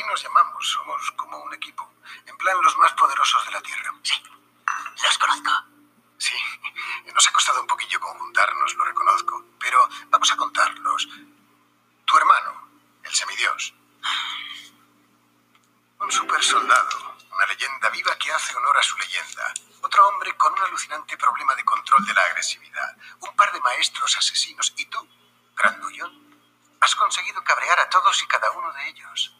así 0.00 0.08
nos 0.08 0.22
llamamos. 0.22 0.68
Somos 0.68 1.10
como 1.12 1.38
un 1.38 1.54
equipo. 1.54 1.92
En 2.26 2.36
plan, 2.36 2.56
los 2.62 2.76
más 2.78 2.92
poderosos 2.92 3.44
de 3.46 3.52
la 3.52 3.60
Tierra. 3.60 3.92
Sí, 4.02 4.22
los 5.02 5.18
conozco. 5.18 5.50
Sí, 6.18 6.36
nos 7.14 7.28
ha 7.28 7.32
costado 7.32 7.60
un 7.60 7.66
poquillo 7.66 8.00
conjuntarnos, 8.00 8.74
lo 8.74 8.84
reconozco. 8.84 9.44
Pero 9.58 9.88
vamos 10.08 10.32
a 10.32 10.36
contarlos. 10.36 11.08
Tu 12.04 12.16
hermano, 12.16 12.68
el 13.02 13.14
semidios. 13.14 13.74
Un 15.98 16.10
super 16.10 16.42
soldado, 16.42 17.16
una 17.30 17.46
leyenda 17.46 17.90
viva 17.90 18.16
que 18.16 18.32
hace 18.32 18.56
honor 18.56 18.76
a 18.78 18.82
su 18.82 18.96
leyenda. 18.96 19.52
Otro 19.82 20.08
hombre 20.08 20.34
con 20.36 20.52
un 20.52 20.60
alucinante 20.60 21.16
problema 21.16 21.54
de 21.54 21.64
control 21.64 22.04
de 22.06 22.14
la 22.14 22.22
agresividad. 22.22 22.96
Un 23.20 23.36
par 23.36 23.52
de 23.52 23.60
maestros 23.60 24.16
asesinos. 24.16 24.72
Y 24.76 24.86
tú, 24.86 25.06
grandullón, 25.56 26.40
has 26.80 26.94
conseguido 26.94 27.42
cabrear 27.44 27.80
a 27.80 27.90
todos 27.90 28.22
y 28.22 28.26
cada 28.26 28.50
uno 28.52 28.72
de 28.72 28.88
ellos. 28.88 29.36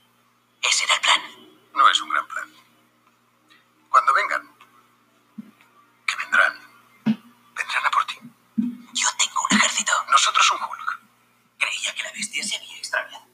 Ese 0.62 0.84
era 0.84 0.95
el 0.95 1.00
plan. 1.00 1.20
No 1.74 1.88
es 1.88 2.00
un 2.00 2.11
gran 2.11 2.27
plan. 2.27 2.52
Cuando 3.88 4.12
vengan, 4.12 4.56
que 6.06 6.16
vendrán, 6.16 6.59
vendrán 7.55 7.87
a 7.87 7.91
por 7.91 8.05
ti. 8.06 8.19
Yo 8.92 9.09
tengo 9.19 9.46
un 9.50 9.56
ejército. 9.56 9.92
Nosotros 10.10 10.50
un 10.52 10.62
Hulk. 10.62 11.00
Creía 11.59 11.95
que 11.95 12.02
la 12.02 12.12
bestia 12.12 12.45
se 12.45 12.56
había 12.56 12.77
extraviado. 12.77 13.27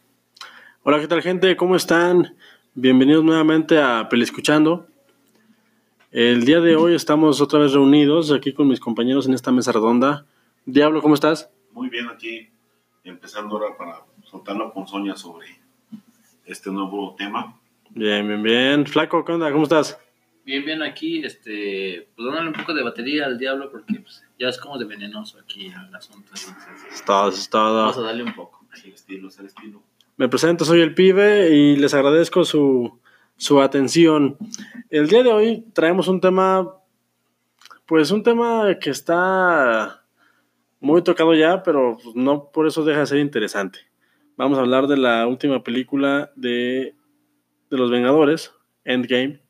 Hola, 0.97 1.03
¿qué 1.03 1.09
tal 1.09 1.21
gente? 1.21 1.57
¿Cómo 1.59 1.77
están? 1.77 2.35
Bienvenidos 2.73 3.23
nuevamente 3.23 3.77
a 3.77 4.09
Escuchando. 4.11 4.87
El 6.11 6.47
día 6.47 6.61
de 6.61 6.75
hoy 6.75 6.95
estamos 6.95 7.43
otra 7.43 7.59
vez 7.59 7.75
reunidos 7.75 8.33
aquí 8.33 8.55
con 8.55 8.67
mis 8.67 8.81
compañeros 8.81 9.27
en 9.27 9.35
esta 9.35 9.53
mesa 9.53 9.73
redonda. 9.73 10.25
Diablo, 10.65 11.03
¿cómo 11.03 11.15
estás? 11.15 11.51
Muy 11.73 11.91
bien 11.91 12.09
aquí, 12.09 12.49
empezando 13.05 13.59
ahora 13.59 13.77
para 13.77 14.07
soltar 14.25 14.57
la 14.57 14.73
ponzoña 14.73 15.15
sobre 15.16 15.49
este 16.47 16.71
nuevo 16.71 17.15
tema. 17.19 17.60
Bien, 17.91 18.27
bien, 18.27 18.43
bien. 18.43 18.87
Flaco, 18.87 19.23
¿qué 19.23 19.33
onda? 19.33 19.53
¿Cómo 19.53 19.65
estás? 19.65 19.99
Bien, 20.47 20.65
bien 20.65 20.83
aquí, 20.83 21.23
este, 21.23 22.09
pues 22.16 22.25
dándole 22.25 22.49
un 22.49 22.55
poco 22.55 22.73
de 22.73 22.83
batería 22.83 23.27
al 23.27 23.37
diablo 23.37 23.71
porque 23.71 23.97
pues, 24.01 24.25
ya 24.38 24.49
es 24.49 24.57
como 24.57 24.79
de 24.79 24.87
venenoso 24.87 25.38
aquí 25.38 25.66
el 25.66 25.95
asunto. 25.95 26.33
Entonces, 26.35 26.55
Estás, 26.91 27.38
estás. 27.38 27.71
vamos 27.71 27.99
a 27.99 28.01
darle 28.01 28.23
un 28.23 28.35
poco. 28.35 28.65
El 28.83 28.95
estilo 28.95 29.29
es 29.29 29.38
el 29.38 29.45
estilo. 29.45 29.83
Me 30.17 30.29
presento, 30.29 30.65
soy 30.65 30.81
el 30.81 30.95
pibe 30.95 31.51
y 31.51 31.77
les 31.77 31.93
agradezco 31.95 32.45
su, 32.45 32.99
su 33.37 33.61
atención. 33.61 34.37
El 34.89 35.09
día 35.09 35.23
de 35.23 35.31
hoy 35.33 35.65
traemos 35.75 36.09
un 36.09 36.21
tema, 36.21 36.73
pues 37.85 38.11
un 38.11 38.23
tema 38.23 38.79
que 38.81 38.91
está 38.91 40.03
muy 40.81 41.03
tocado 41.03 41.35
ya, 41.35 41.63
pero 41.63 41.99
no 42.15 42.51
por 42.51 42.67
eso 42.67 42.85
deja 42.85 43.01
de 43.01 43.07
ser 43.07 43.19
interesante. 43.19 43.81
Vamos 44.37 44.59
a 44.59 44.63
hablar 44.63 44.87
de 44.87 44.97
la 44.97 45.27
última 45.27 45.63
película 45.63 46.31
de, 46.35 46.95
de 47.71 47.77
los 47.77 47.91
Vengadores, 47.91 48.53
Endgame, 48.85 49.41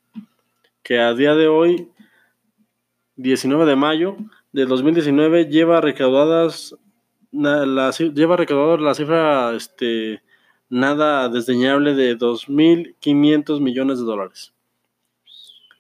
que 0.83 0.99
a 0.99 1.15
día 1.15 1.35
de 1.35 1.47
hoy, 1.49 1.91
19 3.17 3.67
de 3.67 3.77
mayo 3.77 4.17
de 4.53 4.67
2019, 4.67 5.47
lleva 5.47 5.81
recaudadas 5.81 6.75
la, 7.33 7.89
ci- 7.91 8.13
lleva 8.15 8.37
recaudado 8.37 8.79
la 8.79 8.95
cifra 8.95 9.53
este, 9.55 10.23
nada 10.69 11.29
desdeñable 11.29 11.95
de 11.95 12.19
2.500 12.19 13.61
millones 13.61 13.99
de 13.99 14.05
dólares. 14.05 14.53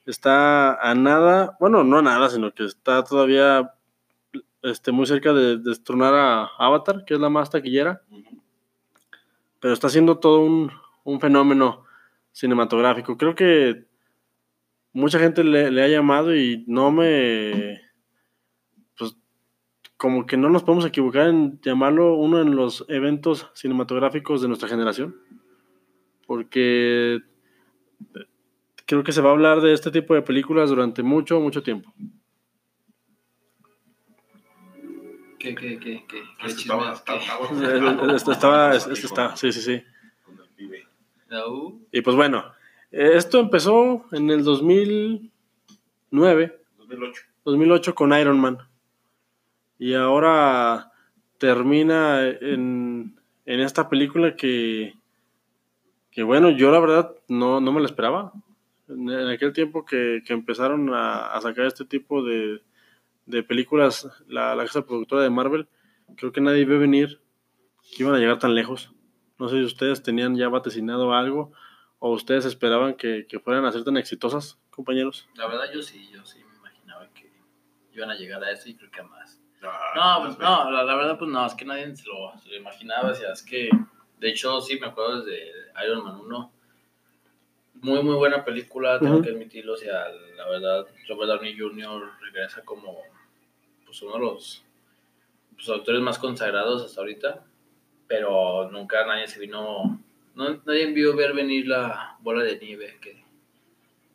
Está 0.04 0.74
a 0.80 0.94
nada, 0.94 1.56
bueno, 1.58 1.82
no 1.82 1.98
a 1.98 2.02
nada, 2.02 2.28
sino 2.30 2.52
que 2.52 2.64
está 2.64 3.02
todavía 3.02 3.74
este, 4.62 4.92
muy 4.92 5.06
cerca 5.06 5.32
de 5.32 5.58
destronar 5.58 6.14
a 6.14 6.50
Avatar, 6.58 7.04
que 7.04 7.14
es 7.14 7.20
la 7.20 7.28
más 7.28 7.50
taquillera, 7.50 8.02
pero 9.60 9.74
está 9.74 9.88
siendo 9.88 10.18
todo 10.18 10.40
un, 10.40 10.70
un 11.04 11.20
fenómeno 11.20 11.84
cinematográfico. 12.32 13.16
Creo 13.16 13.34
que 13.34 13.84
mucha 14.92 15.18
gente 15.18 15.42
le, 15.42 15.70
le 15.70 15.82
ha 15.82 15.88
llamado 15.88 16.34
y 16.34 16.64
no 16.66 16.90
me... 16.90 17.85
Como 19.96 20.26
que 20.26 20.36
no 20.36 20.50
nos 20.50 20.62
podemos 20.62 20.84
equivocar 20.84 21.28
en 21.28 21.58
llamarlo 21.62 22.14
uno 22.16 22.36
de 22.38 22.44
los 22.44 22.84
eventos 22.88 23.50
cinematográficos 23.54 24.42
de 24.42 24.48
nuestra 24.48 24.68
generación. 24.68 25.16
Porque 26.26 27.20
creo 28.84 29.02
que 29.04 29.12
se 29.12 29.22
va 29.22 29.30
a 29.30 29.32
hablar 29.32 29.60
de 29.62 29.72
este 29.72 29.90
tipo 29.90 30.12
de 30.14 30.20
películas 30.22 30.68
durante 30.68 31.02
mucho, 31.02 31.40
mucho 31.40 31.62
tiempo. 31.62 31.94
¿Qué, 35.38 35.54
qué, 35.54 35.78
qué, 35.78 36.04
qué, 36.08 36.22
Este 36.44 36.62
estaba, 36.62 36.92
es? 36.92 36.98
estaba, 36.98 37.18
¿Qué? 37.20 37.24
estaba- 38.16 38.16
estaba, 38.32 38.74
está, 38.74 39.36
sí, 39.36 39.52
sí, 39.52 39.60
sí. 39.62 39.82
Y 41.92 42.00
pues 42.02 42.16
bueno, 42.16 42.44
esto 42.90 43.38
empezó 43.40 44.04
en 44.12 44.30
el 44.30 44.42
2009, 44.44 46.60
2008. 46.78 47.22
2008 47.44 47.94
con 47.94 48.12
Iron 48.18 48.40
Man. 48.40 48.58
Y 49.78 49.94
ahora 49.94 50.92
termina 51.38 52.26
en, 52.26 53.18
en 53.44 53.60
esta 53.60 53.88
película 53.88 54.36
que, 54.36 54.94
que, 56.10 56.22
bueno, 56.22 56.50
yo 56.50 56.70
la 56.70 56.80
verdad 56.80 57.14
no, 57.28 57.60
no 57.60 57.72
me 57.72 57.80
la 57.80 57.86
esperaba. 57.86 58.32
En, 58.88 59.10
aquel 59.10 59.52
tiempo 59.52 59.84
que, 59.84 60.22
que 60.24 60.32
empezaron 60.32 60.94
a, 60.94 61.32
a 61.32 61.40
sacar 61.40 61.66
este 61.66 61.84
tipo 61.84 62.22
de, 62.22 62.62
de 63.26 63.42
películas, 63.42 64.08
la, 64.28 64.54
la 64.54 64.64
casa 64.64 64.86
productora 64.86 65.22
de 65.22 65.30
Marvel, 65.30 65.68
creo 66.16 66.32
que 66.32 66.40
nadie 66.40 66.64
ve 66.64 66.78
venir 66.78 67.20
que 67.94 68.02
iban 68.02 68.14
a 68.14 68.18
llegar 68.18 68.38
tan 68.38 68.54
lejos. 68.54 68.92
No 69.38 69.48
sé 69.48 69.56
si 69.56 69.64
ustedes 69.64 70.02
tenían 70.02 70.36
ya 70.36 70.48
vaticinado 70.48 71.12
algo 71.12 71.52
o 71.98 72.12
ustedes 72.12 72.44
esperaban 72.44 72.94
que, 72.94 73.26
que 73.28 73.38
fueran 73.40 73.64
a 73.64 73.72
ser 73.72 73.84
tan 73.84 73.96
exitosas, 73.96 74.58
compañeros. 74.70 75.28
la 75.34 75.46
verdad 75.46 75.64
yo 75.72 75.82
sí, 75.82 76.08
yo 76.12 76.24
sí 76.24 76.42
me 76.44 76.56
imaginaba 76.56 77.08
que 77.14 77.30
iban 77.92 78.10
a 78.10 78.14
llegar 78.14 78.42
a 78.44 78.50
eso 78.50 78.68
y 78.68 78.74
creo 78.74 78.90
que 78.90 79.00
a 79.00 79.04
más. 79.04 79.40
Ah, 79.62 80.18
No, 80.20 80.26
pues 80.26 80.38
no, 80.38 80.70
la, 80.70 80.84
la 80.84 80.94
verdad 80.94 81.18
pues 81.18 81.30
no, 81.30 81.44
es 81.46 81.54
que 81.54 81.64
nadie 81.64 81.94
se 81.96 82.04
lo, 82.06 82.32
se 82.40 82.48
lo 82.50 82.56
imaginaba, 82.56 83.10
o 83.10 83.14
sea, 83.14 83.32
es 83.32 83.42
que 83.42 83.70
de 84.18 84.28
hecho 84.28 84.60
sí 84.60 84.78
me 84.78 84.86
acuerdo 84.86 85.22
desde 85.22 85.50
Iron 85.84 86.04
Man 86.04 86.20
1, 86.20 86.52
muy 87.82 88.02
muy 88.02 88.14
buena 88.16 88.44
película, 88.44 88.98
tengo 88.98 89.20
que 89.22 89.30
admitirlo, 89.30 89.74
o 89.74 89.76
sea, 89.76 90.08
la 90.36 90.48
verdad 90.48 90.86
Robert 91.08 91.30
Downey 91.30 91.58
Jr. 91.58 92.10
regresa 92.20 92.62
como 92.64 92.96
pues 93.84 94.00
uno 94.02 94.14
de 94.14 94.20
los 94.20 94.64
pues, 95.54 95.68
actores 95.68 96.00
más 96.00 96.18
consagrados 96.18 96.82
hasta 96.84 97.00
ahorita, 97.00 97.44
pero 98.06 98.70
nunca 98.70 99.04
nadie 99.06 99.26
se 99.26 99.40
vino, 99.40 100.00
no, 100.34 100.62
nadie 100.64 100.92
vio 100.92 101.14
ver 101.16 101.32
venir 101.34 101.66
la 101.68 102.16
bola 102.20 102.42
de 102.42 102.58
nieve 102.58 102.98
que 103.00 103.24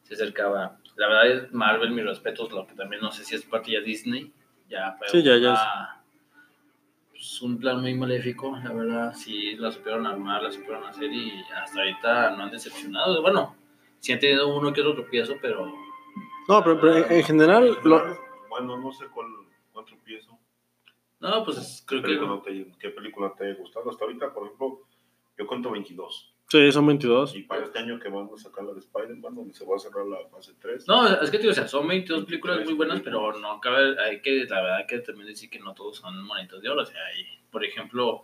se 0.03 0.13
acercaba. 0.13 0.77
La 0.95 1.07
verdad 1.07 1.27
es 1.27 1.53
Marvel, 1.53 1.91
mis 1.91 2.05
respetos, 2.05 2.51
lo 2.51 2.67
que 2.67 2.75
también 2.75 3.01
no 3.01 3.11
sé 3.11 3.23
si 3.23 3.35
es 3.35 3.43
parte 3.43 3.71
ya 3.71 3.79
Disney, 3.79 4.31
ya 4.71 4.93
fue 4.97 5.07
Sí, 5.09 5.21
ya- 5.23 5.37
ya 5.37 5.97
pues, 7.11 7.41
un 7.41 7.57
plan 7.59 7.81
muy 7.81 7.93
maléfico, 7.93 8.57
la 8.63 8.71
verdad, 8.73 9.13
sí 9.13 9.55
la 9.57 9.71
supieron 9.71 10.07
armar, 10.07 10.41
la 10.41 10.51
supieron 10.51 10.83
hacer 10.85 11.11
y 11.11 11.43
hasta 11.55 11.79
ahorita 11.79 12.31
no 12.31 12.43
han 12.43 12.51
decepcionado. 12.51 13.21
Bueno, 13.21 13.55
sí 13.99 14.11
han 14.13 14.19
tenido 14.19 14.47
uno 14.55 14.73
que 14.73 14.81
otro 14.81 14.95
tropiezo, 14.95 15.35
pero 15.41 15.71
No, 16.47 16.63
pero, 16.63 16.79
pero 16.79 16.97
en, 16.97 17.11
en 17.11 17.23
general, 17.23 17.77
lo- 17.83 18.17
Bueno, 18.49 18.77
no 18.77 18.91
sé 18.91 19.05
cuál, 19.13 19.27
cuál 19.71 19.85
tropiezo. 19.85 20.37
no, 21.19 21.43
pues 21.45 21.83
creo 21.87 22.01
¿Qué 22.01 22.07
que 22.07 22.15
película, 22.17 22.41
te, 22.43 22.71
¿Qué 22.79 22.89
película 22.89 23.33
te 23.37 23.51
ha 23.51 23.53
gustado? 23.55 23.89
Hasta 23.91 24.03
ahorita, 24.05 24.33
por 24.33 24.45
ejemplo, 24.45 24.81
yo 25.37 25.47
cuento 25.47 25.69
22. 25.71 26.33
Sí, 26.51 26.71
son 26.71 26.85
22. 26.87 27.35
Y 27.35 27.43
para 27.43 27.63
este 27.63 27.79
año 27.79 27.99
que 27.99 28.09
van 28.09 28.29
a 28.33 28.37
sacar 28.37 28.65
la 28.65 28.73
de 28.73 28.79
Spider-Man, 28.79 29.35
donde 29.35 29.53
se 29.53 29.65
va 29.65 29.75
a 29.75 29.79
cerrar 29.79 30.05
la 30.05 30.17
fase 30.29 30.53
3. 30.59 30.87
No, 30.87 31.07
es 31.07 31.31
que 31.31 31.39
tío, 31.39 31.51
o 31.51 31.53
sea, 31.53 31.67
son 31.67 31.87
22 31.87 32.25
películas 32.25 32.65
muy 32.65 32.73
buenas, 32.73 33.01
pero 33.01 33.33
no 33.39 33.59
cabe, 33.61 33.95
hay 34.01 34.21
que, 34.21 34.45
la 34.45 34.61
verdad 34.61 34.85
que 34.87 34.99
también 34.99 35.27
decir 35.27 35.49
que 35.49 35.59
no 35.59 35.73
todos 35.73 35.97
son 35.97 36.23
monitos 36.23 36.61
de 36.61 36.69
oro, 36.69 36.81
o 36.81 36.85
sea, 36.85 36.99
hay, 37.05 37.25
por 37.49 37.63
ejemplo, 37.63 38.23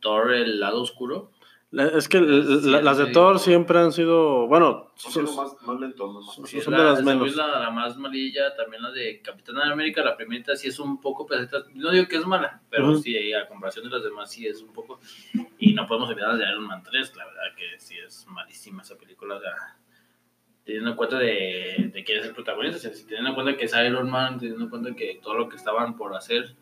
Thor, 0.00 0.32
el 0.32 0.60
lado 0.60 0.82
oscuro, 0.82 1.30
es 1.70 2.08
que 2.08 2.18
la- 2.20 2.80
las 2.80 2.96
de 2.96 3.06
Thor 3.08 3.38
siempre 3.38 3.78
han 3.78 3.92
sido, 3.92 4.46
bueno, 4.46 4.90
Son 4.94 5.26
son- 5.26 5.36
más, 5.36 5.54
más 5.66 5.78
lentos. 5.80 6.14
Más 6.14 6.34
Sí, 6.48 6.56
sí, 6.56 6.60
son 6.62 6.72
la, 6.72 6.78
de 6.78 6.84
las 6.84 6.98
esa 7.00 7.04
menos. 7.10 7.28
es 7.28 7.36
La, 7.36 7.58
la 7.60 7.70
más 7.70 7.96
malilla, 7.98 8.54
también 8.56 8.82
la 8.82 8.90
de 8.90 9.20
Capitán 9.20 9.58
América, 9.58 10.02
la 10.02 10.16
primera 10.16 10.56
sí 10.56 10.68
es 10.68 10.78
un 10.80 10.98
poco 11.00 11.26
peseta, 11.26 11.58
no 11.74 11.90
digo 11.90 12.08
que 12.08 12.16
es 12.16 12.26
mala, 12.26 12.62
pero 12.70 12.88
Ujú. 12.92 12.98
sí, 13.00 13.32
a 13.34 13.46
comparación 13.46 13.84
de 13.84 13.90
las 13.90 14.02
demás 14.02 14.30
sí 14.30 14.46
es 14.46 14.62
un 14.62 14.72
poco, 14.72 14.98
y 15.58 15.74
no 15.74 15.86
podemos 15.86 16.08
olvidar 16.08 16.30
las 16.30 16.38
de 16.38 16.48
Iron 16.50 16.64
Man 16.66 16.82
3, 16.82 17.14
la 17.16 17.26
verdad 17.26 17.42
que 17.56 17.78
sí 17.78 17.96
es 17.98 18.26
malísima 18.28 18.80
esa 18.82 18.96
película, 18.96 19.34
o 19.36 19.40
sea, 19.40 19.52
teniendo 20.64 20.90
en 20.90 20.96
cuenta 20.96 21.18
de, 21.18 21.90
de 21.92 22.04
quién 22.04 22.20
es 22.20 22.26
el 22.26 22.34
protagonista, 22.34 22.78
o 22.78 22.80
sea, 22.80 22.92
si 22.94 23.04
teniendo 23.04 23.28
en 23.30 23.34
cuenta 23.34 23.56
que 23.58 23.66
es 23.66 23.74
Iron 23.74 24.08
Man, 24.10 24.38
teniendo 24.38 24.64
en 24.64 24.70
cuenta 24.70 24.94
que 24.94 25.20
todo 25.22 25.34
lo 25.34 25.48
que 25.50 25.56
estaban 25.56 25.96
por 25.96 26.14
hacer, 26.16 26.54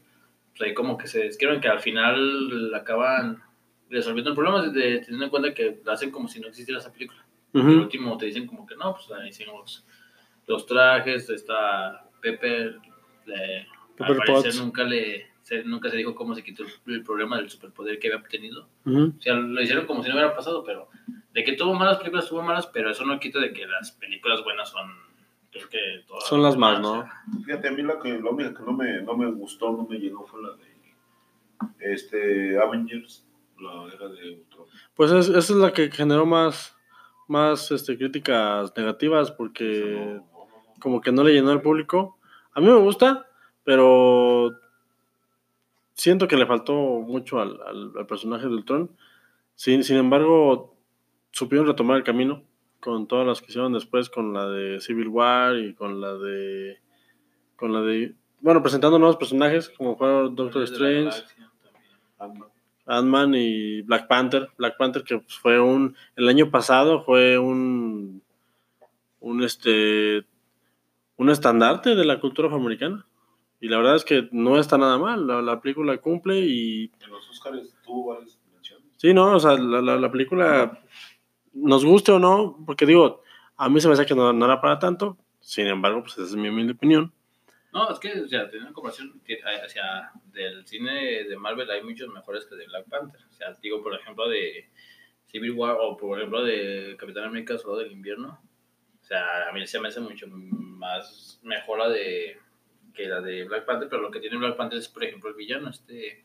pues 0.51 0.63
ahí 0.69 0.75
como 0.75 0.97
que 0.99 1.07
se 1.07 1.21
describen 1.21 1.61
que 1.61 1.69
al 1.69 1.81
final 1.81 2.73
acaban 2.75 3.43
resolviendo 3.91 4.31
el 4.31 4.37
problema, 4.37 4.63
de, 4.63 4.99
teniendo 5.01 5.25
en 5.25 5.31
cuenta 5.31 5.55
que 5.55 5.81
lo 5.85 5.93
hacen 5.93 6.11
como 6.11 6.29
si 6.29 6.41
no 6.41 6.49
existiera 6.49 6.81
esa 6.81 6.93
película. 6.93 7.25
Por 7.53 7.63
ujú, 7.63 7.71
último 7.79 8.19
te 8.19 8.27
dicen 8.27 8.47
como 8.47 8.67
que 8.67 8.77
no, 8.77 8.95
pues 8.95 9.11
ahí 9.19 9.29
hicimos 9.29 9.85
los 10.47 10.67
trajes, 10.67 11.31
está 11.31 12.05
Pepper, 12.21 12.79
le, 13.27 13.67
Pepper 13.97 14.13
al 14.13 14.17
parecer 14.19 14.51
Potts. 14.53 14.61
nunca 14.61 14.85
le 14.85 15.27
se- 15.43 15.63
nunca 15.65 15.89
se 15.91 15.97
dijo 15.97 16.15
cómo 16.15 16.35
se 16.35 16.43
quitó 16.43 16.65
el, 16.65 16.95
el 16.95 17.03
problema 17.05 17.37
del 17.37 17.49
superpoder 17.49 17.99
que 17.99 18.09
había 18.09 18.19
obtenido. 18.21 18.69
Ujú. 18.85 19.15
O 19.17 19.23
sea, 19.23 19.35
lo 19.35 19.63
hicieron 19.63 19.87
como 19.87 20.03
si 20.03 20.09
no 20.09 20.17
hubiera 20.17 20.35
pasado, 20.35 20.65
pero 20.65 20.89
de 21.33 21.45
que 21.45 21.53
tuvo 21.53 21.73
malas 21.75 21.99
películas, 21.99 22.29
tuvo 22.29 22.43
malas, 22.43 22.67
pero 22.67 22.91
eso 22.91 23.05
no 23.05 23.21
quita 23.21 23.39
de 23.39 23.53
que 23.53 23.67
las 23.67 23.93
películas 23.93 24.43
buenas 24.43 24.71
son, 24.71 24.91
creo 25.53 25.69
que 25.69 25.79
todas. 26.07 26.27
Son 26.29 26.43
las 26.43 26.57
más, 26.57 26.81
¿no? 26.81 27.09
Fíjate, 27.45 27.69
a 27.69 27.71
mí 27.73 27.83
la, 27.83 27.99
que, 28.01 28.19
la 28.21 28.31
única 28.31 28.55
que 28.55 28.63
no 28.65 28.73
me, 28.73 29.01
no 29.03 29.17
me 29.17 29.31
gustó, 29.31 29.71
no 29.73 29.87
me 29.89 29.99
llegó 29.99 30.27
fue 30.27 30.43
la 30.43 30.51
de 30.57 31.95
este, 31.95 32.59
Avengers, 32.59 33.26
la 33.61 33.93
era 33.95 34.09
de 34.09 34.31
Ultron. 34.41 34.67
Pues 34.95 35.11
es- 35.13 35.29
esa 35.29 35.39
es 35.39 35.51
la 35.59 35.73
que 35.73 35.91
generó 35.91 36.27
más, 36.27 36.77
más 37.29 37.71
este, 37.71 37.97
críticas 37.97 38.73
negativas 38.77 39.31
porque 39.33 39.97
no- 39.97 40.15
no, 40.15 40.49
como 40.81 41.01
que 41.01 41.13
no 41.13 41.23
le 41.25 41.33
llenó 41.33 41.51
al 41.51 41.63
público. 41.63 42.19
A 42.53 42.61
mí 42.61 42.67
me 42.67 42.75
gusta, 42.79 43.27
pero 43.65 44.53
siento 45.95 46.29
que 46.29 46.37
le 46.37 46.47
faltó 46.47 46.75
mucho 46.75 47.41
al, 47.41 47.59
al- 47.67 47.93
al 47.97 48.07
personaje 48.07 48.47
de 48.47 48.55
Ultron. 48.55 48.91
Sin, 49.55 49.83
sin 49.85 49.97
embargo, 49.97 50.77
supieron 51.31 51.67
retomar 51.67 51.97
el 51.97 52.05
camino 52.05 52.43
con 52.81 53.07
todas 53.09 53.27
las 53.27 53.41
que 53.41 53.47
hicieron 53.49 53.73
después, 53.73 54.11
con 54.11 54.33
la 54.35 54.49
de 54.49 54.81
Civil 54.81 55.09
War 55.09 55.57
y 55.57 55.75
con 55.75 56.01
la 56.01 56.15
de... 56.15 56.79
Con 57.57 57.73
la 57.73 57.81
de... 57.81 58.15
Bueno, 58.41 58.61
presentando 58.63 58.99
nuevos 58.99 59.17
personajes 59.17 59.71
como 59.71 59.97
fueron 59.97 60.37
Doctor 60.37 60.63
Strange. 60.65 61.23
Ant-Man. 62.87 63.35
Y 63.35 63.83
Black 63.83 64.09
Panther. 64.09 64.49
Black 64.57 64.77
Panther 64.77 65.03
que 65.05 65.19
pues, 65.19 65.35
fue 65.37 65.61
un... 65.61 65.97
El 66.17 66.29
año 66.29 66.51
pasado 66.51 67.03
fue 67.03 67.39
un... 67.39 68.23
Un 69.21 69.43
este... 69.43 70.25
Un 71.17 71.31
estandarte 71.31 71.95
de 71.95 72.05
la 72.05 72.21
cultura 72.21 72.49
afroamericana. 72.49 73.07
Y 73.61 73.69
la 73.69 73.79
verdad 73.79 73.97
es 73.97 74.05
que 74.05 74.29
no 74.33 74.59
está 74.59 74.77
nada 74.79 74.99
mal. 74.99 75.27
La, 75.27 75.43
la 75.43 75.61
película 75.61 75.97
cumple 75.99 76.41
y... 76.41 76.91
En 77.05 77.11
los 77.11 77.29
Oscars 77.31 77.75
tuvo 77.85 78.15
varias 78.15 78.39
menciones. 78.55 78.87
Sí, 78.97 79.15
no, 79.15 79.35
o 79.35 79.41
sea, 79.41 79.55
la, 79.55 79.81
la- 79.81 79.97
la 79.97 80.11
película... 80.13 80.79
Nos 81.55 81.87
guste 81.87 82.13
o 82.13 82.19
no, 82.19 82.59
porque 82.67 82.85
digo, 82.85 83.23
a 83.57 83.71
mí 83.71 83.81
se 83.81 83.89
me 83.89 83.95
hace 83.95 84.05
que 84.05 84.15
no, 84.15 84.31
no 84.31 84.45
era 84.45 84.61
para 84.61 84.79
tanto. 84.79 85.17
Sin 85.41 85.67
embargo, 85.67 86.03
pues 86.03 86.13
esa 86.19 86.25
es 86.25 86.37
mi 86.37 86.51
humilde 86.51 86.75
opinión. 86.75 87.11
No, 87.77 87.91
es 87.91 87.99
que, 87.99 88.21
o 88.21 88.27
sea, 88.27 88.45
teniendo 88.47 88.69
en 88.69 88.73
comparación 88.75 89.21
ti- 89.21 89.37
hacia 89.63 90.11
del 90.33 90.67
cine 90.67 91.25
de 91.25 91.37
Marvel, 91.37 91.71
hay 91.71 91.83
muchos 91.83 92.09
mejores 92.09 92.47
que 92.47 92.55
de 92.57 92.67
Black 92.67 92.89
Panther. 92.89 93.21
O 93.29 93.33
sea, 93.35 93.53
digo, 93.61 93.83
por 93.83 93.95
ejemplo, 93.95 94.29
de 94.31 94.71
Civil 95.27 95.51
War 95.53 95.77
o, 95.79 95.95
por 95.97 96.19
ejemplo, 96.19 96.43
de 96.43 96.97
Capitán 96.99 97.25
América 97.25 97.59
Soldado 97.59 97.83
del 97.83 97.93
Invierno. 97.93 98.41
O 99.03 99.05
sea, 99.05 99.49
a 99.49 99.53
mí 99.53 99.67
se 99.67 99.79
me 99.79 99.89
hace 99.89 100.01
mucho 100.01 100.27
más 100.29 101.39
mejor 101.43 101.79
la 101.81 101.89
de 101.91 102.39
que 102.95 103.09
la 103.09 103.21
de 103.21 103.45
Black 103.45 103.67
Panther, 103.67 103.89
pero 103.91 104.01
lo 104.01 104.11
que 104.11 104.21
tiene 104.21 104.39
Black 104.39 104.57
Panther 104.57 104.79
es, 104.79 104.89
por 104.89 105.05
ejemplo, 105.05 105.29
el 105.29 105.37
villano, 105.37 105.69
este... 105.69 106.25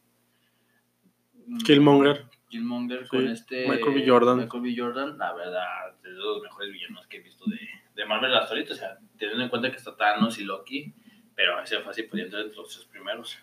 Killmonger. 1.66 2.28
Killmonger 2.50 3.04
Sí, 3.04 3.10
con 3.10 3.28
este... 3.28 3.68
Michael 3.68 3.94
B. 3.94 4.06
Jordan. 4.08 4.38
Michael 4.38 4.64
B. 4.64 4.76
Jordan, 4.78 5.18
la 5.18 5.34
verdad, 5.34 5.90
es 5.98 6.04
de 6.04 6.12
los 6.12 6.42
mejores 6.42 6.72
villanos 6.72 7.08
que 7.08 7.18
he 7.18 7.22
visto 7.22 7.44
de, 7.50 7.60
de 7.96 8.06
Marvel 8.06 8.34
hasta 8.36 8.54
ahorita. 8.54 8.74
O 8.74 8.78
sea, 8.78 8.98
teniendo 9.18 9.44
en 9.44 9.50
cuenta 9.50 9.70
que 9.70 9.78
está 9.78 9.98
Thanos 9.98 10.40
y 10.40 10.46
Loki, 10.46 10.94
pero 11.42 11.60
ese 11.60 11.80
fácil 11.80 12.06
podía 12.06 12.26
entrar 12.26 12.44
entre 12.44 12.58
los 12.58 12.70
tres 12.70 12.86
primeros. 12.86 13.36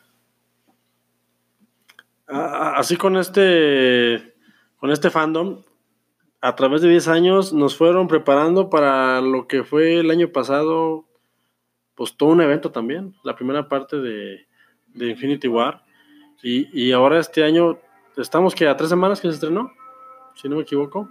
A- 2.28 2.76
Así 2.76 2.96
con 2.96 3.16
este, 3.16 4.34
con 4.76 4.90
este 4.92 5.10
fandom, 5.10 5.62
a 6.40 6.54
través 6.54 6.82
de 6.82 6.88
10 6.90 7.08
años 7.08 7.52
nos 7.52 7.76
fueron 7.76 8.06
preparando 8.06 8.70
para 8.70 9.20
lo 9.20 9.48
que 9.48 9.64
fue 9.64 9.98
el 9.98 10.10
año 10.12 10.28
pasado, 10.28 11.06
pues 11.96 12.16
todo 12.16 12.28
un 12.28 12.40
evento 12.40 12.70
también, 12.70 13.16
la 13.24 13.34
primera 13.34 13.68
parte 13.68 13.96
de, 13.96 14.46
de 14.94 15.06
Infinity 15.08 15.48
War. 15.48 15.82
Y, 16.42 16.68
y 16.80 16.92
ahora 16.92 17.18
este 17.18 17.42
año, 17.42 17.80
estamos 18.16 18.54
que 18.54 18.68
a 18.68 18.76
tres 18.76 18.90
semanas 18.90 19.20
que 19.20 19.26
se 19.28 19.34
estrenó, 19.34 19.72
si 20.36 20.48
no 20.48 20.54
me 20.56 20.62
equivoco, 20.62 21.10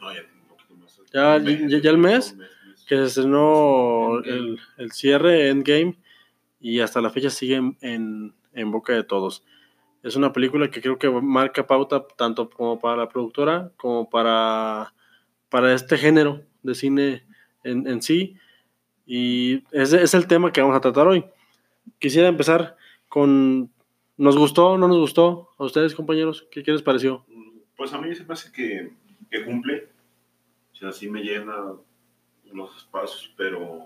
No, 0.00 0.12
ya 0.12 0.22
tiene 0.22 0.42
un 0.42 0.48
poquito 0.48 0.74
más. 0.74 1.00
Ya- 1.12 1.36
Un 1.36 1.44
mes, 1.44 1.70
ya- 1.70 1.78
ya 1.78 1.90
el 1.90 1.98
mes, 1.98 2.36
que 2.88 2.96
se 2.96 3.04
estrenó 3.04 4.18
el, 4.24 4.58
el 4.78 4.90
cierre 4.90 5.50
Endgame 5.50 5.96
y 6.60 6.80
hasta 6.80 7.00
la 7.00 7.10
fecha 7.10 7.30
sigue 7.30 7.56
en, 7.56 7.76
en- 7.80 8.34
en 8.52 8.70
boca 8.70 8.92
de 8.92 9.04
todos. 9.04 9.44
Es 10.02 10.16
una 10.16 10.32
película 10.32 10.70
que 10.70 10.80
creo 10.80 10.98
que 10.98 11.08
marca 11.10 11.66
pauta 11.66 12.06
tanto 12.16 12.48
como 12.50 12.78
para 12.78 12.96
la 12.96 13.08
productora 13.08 13.70
como 13.76 14.08
para, 14.10 14.94
para 15.50 15.72
este 15.74 15.96
género 15.98 16.42
de 16.62 16.74
cine 16.74 17.24
en, 17.64 17.86
en 17.86 18.02
sí. 18.02 18.36
Y 19.06 19.62
ese 19.72 20.02
es 20.02 20.14
el 20.14 20.26
tema 20.26 20.52
que 20.52 20.60
vamos 20.62 20.76
a 20.76 20.80
tratar 20.80 21.06
hoy. 21.06 21.24
Quisiera 21.98 22.28
empezar 22.28 22.76
con... 23.08 23.70
¿Nos 24.16 24.36
gustó 24.36 24.70
o 24.72 24.78
no 24.78 24.86
nos 24.88 24.98
gustó? 24.98 25.48
¿A 25.58 25.64
ustedes, 25.64 25.94
compañeros? 25.94 26.46
¿Qué, 26.50 26.62
qué 26.62 26.72
les 26.72 26.82
pareció? 26.82 27.24
Pues 27.76 27.92
a 27.94 28.00
mí 28.00 28.14
se 28.14 28.24
me 28.24 28.34
hace 28.34 28.52
que, 28.52 28.92
que 29.30 29.44
cumple. 29.44 29.88
O 30.72 30.76
sea, 30.76 30.92
sí 30.92 31.08
me 31.08 31.22
llena 31.22 31.54
los 32.52 32.76
espacios, 32.76 33.32
pero. 33.36 33.82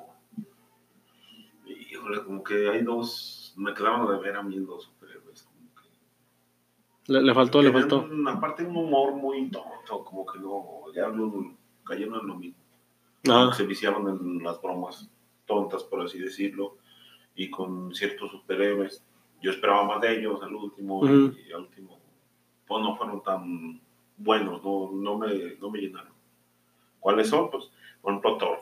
Híjole, 1.94 2.25
como 2.25 2.43
que 2.43 2.69
hay 2.69 2.82
dos. 2.82 3.55
Me 3.56 3.73
quedaron 3.73 4.11
de 4.11 4.19
ver 4.19 4.37
a 4.37 4.43
mí 4.43 4.58
dos 4.58 4.82
superhéroes. 4.85 5.44
Como 5.44 5.69
que, 5.76 7.12
Le, 7.12 7.23
le 7.23 7.35
faltó, 7.35 7.62
le 7.62 7.70
faltó. 7.73 8.08
aparte, 8.29 8.64
un 8.64 8.76
humor 8.76 9.14
muy 9.14 9.49
tonto, 9.49 10.05
como 10.05 10.26
que 10.26 10.41
no. 10.41 10.93
Ya 10.93 11.08
no 11.08 11.56
cayeron 11.85 12.20
en 12.20 12.26
lo 12.26 12.35
mismo. 12.35 12.58
Ajá. 13.29 13.52
Se 13.52 13.64
viciaron 13.64 14.08
en 14.08 14.43
las 14.43 14.61
bromas 14.61 15.08
tontas, 15.46 15.85
por 15.85 16.02
así 16.02 16.19
decirlo. 16.19 16.76
Y 17.37 17.49
con 17.50 17.94
ciertos 17.94 18.31
superhéroes. 18.32 19.05
Yo 19.41 19.52
esperaba 19.52 19.85
más 19.85 20.00
de 20.00 20.19
ellos 20.19 20.43
al 20.43 20.55
último. 20.55 21.06
Y 21.06 21.52
al 21.52 21.61
último, 21.61 22.00
pues 22.67 22.82
no 22.82 22.96
fueron 22.96 23.23
tan 23.23 23.81
buenos, 24.17 24.64
no, 24.64 24.91
no, 24.93 25.19
me, 25.19 25.56
no 25.61 25.70
me 25.70 25.79
llenaron. 25.81 26.12
¿Cuáles 26.99 27.29
son? 27.29 27.50
Pues, 27.50 27.70
por 28.00 28.12
ejemplo, 28.12 28.38
Thor. 28.38 28.58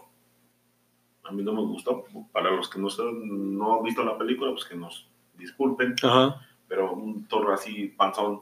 A 1.25 1.31
mí 1.33 1.43
no 1.43 1.53
me 1.53 1.63
gustó. 1.63 2.05
Para 2.33 2.51
los 2.51 2.69
que 2.69 2.79
no, 2.79 2.91
son- 2.91 3.57
no 3.57 3.77
han 3.79 3.83
visto 3.85 4.03
la 4.05 4.19
película, 4.19 4.51
pues 4.53 4.65
que 4.65 4.75
nos 4.77 5.07
disculpen. 5.35 5.95
Ajá. 6.03 6.41
Pero 6.69 6.93
un 6.93 7.27
Thor 7.27 7.53
así, 7.53 7.89
panzón, 7.89 8.41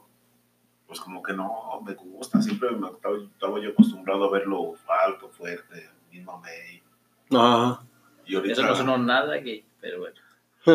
pues 0.87 0.99
como 0.99 1.21
que 1.21 1.33
no 1.33 1.81
me 1.85 1.93
gusta. 1.93 2.41
Siempre 2.41 2.71
me, 2.71 2.87
estaba, 2.89 3.17
estaba 3.17 3.59
yo 3.59 3.69
acostumbrado 3.71 4.25
a 4.25 4.31
verlo 4.31 4.73
alto, 5.05 5.29
fuerte, 5.29 5.89
mismo 6.11 6.39
May. 6.39 6.81
Ajá. 7.37 7.81
Y 8.25 8.35
ahorita, 8.35 8.53
Eso 8.53 8.63
no 8.63 8.75
sonó 8.75 8.97
nada 8.97 9.35
gay, 9.37 9.65
pero 9.79 9.99
bueno. 9.99 10.15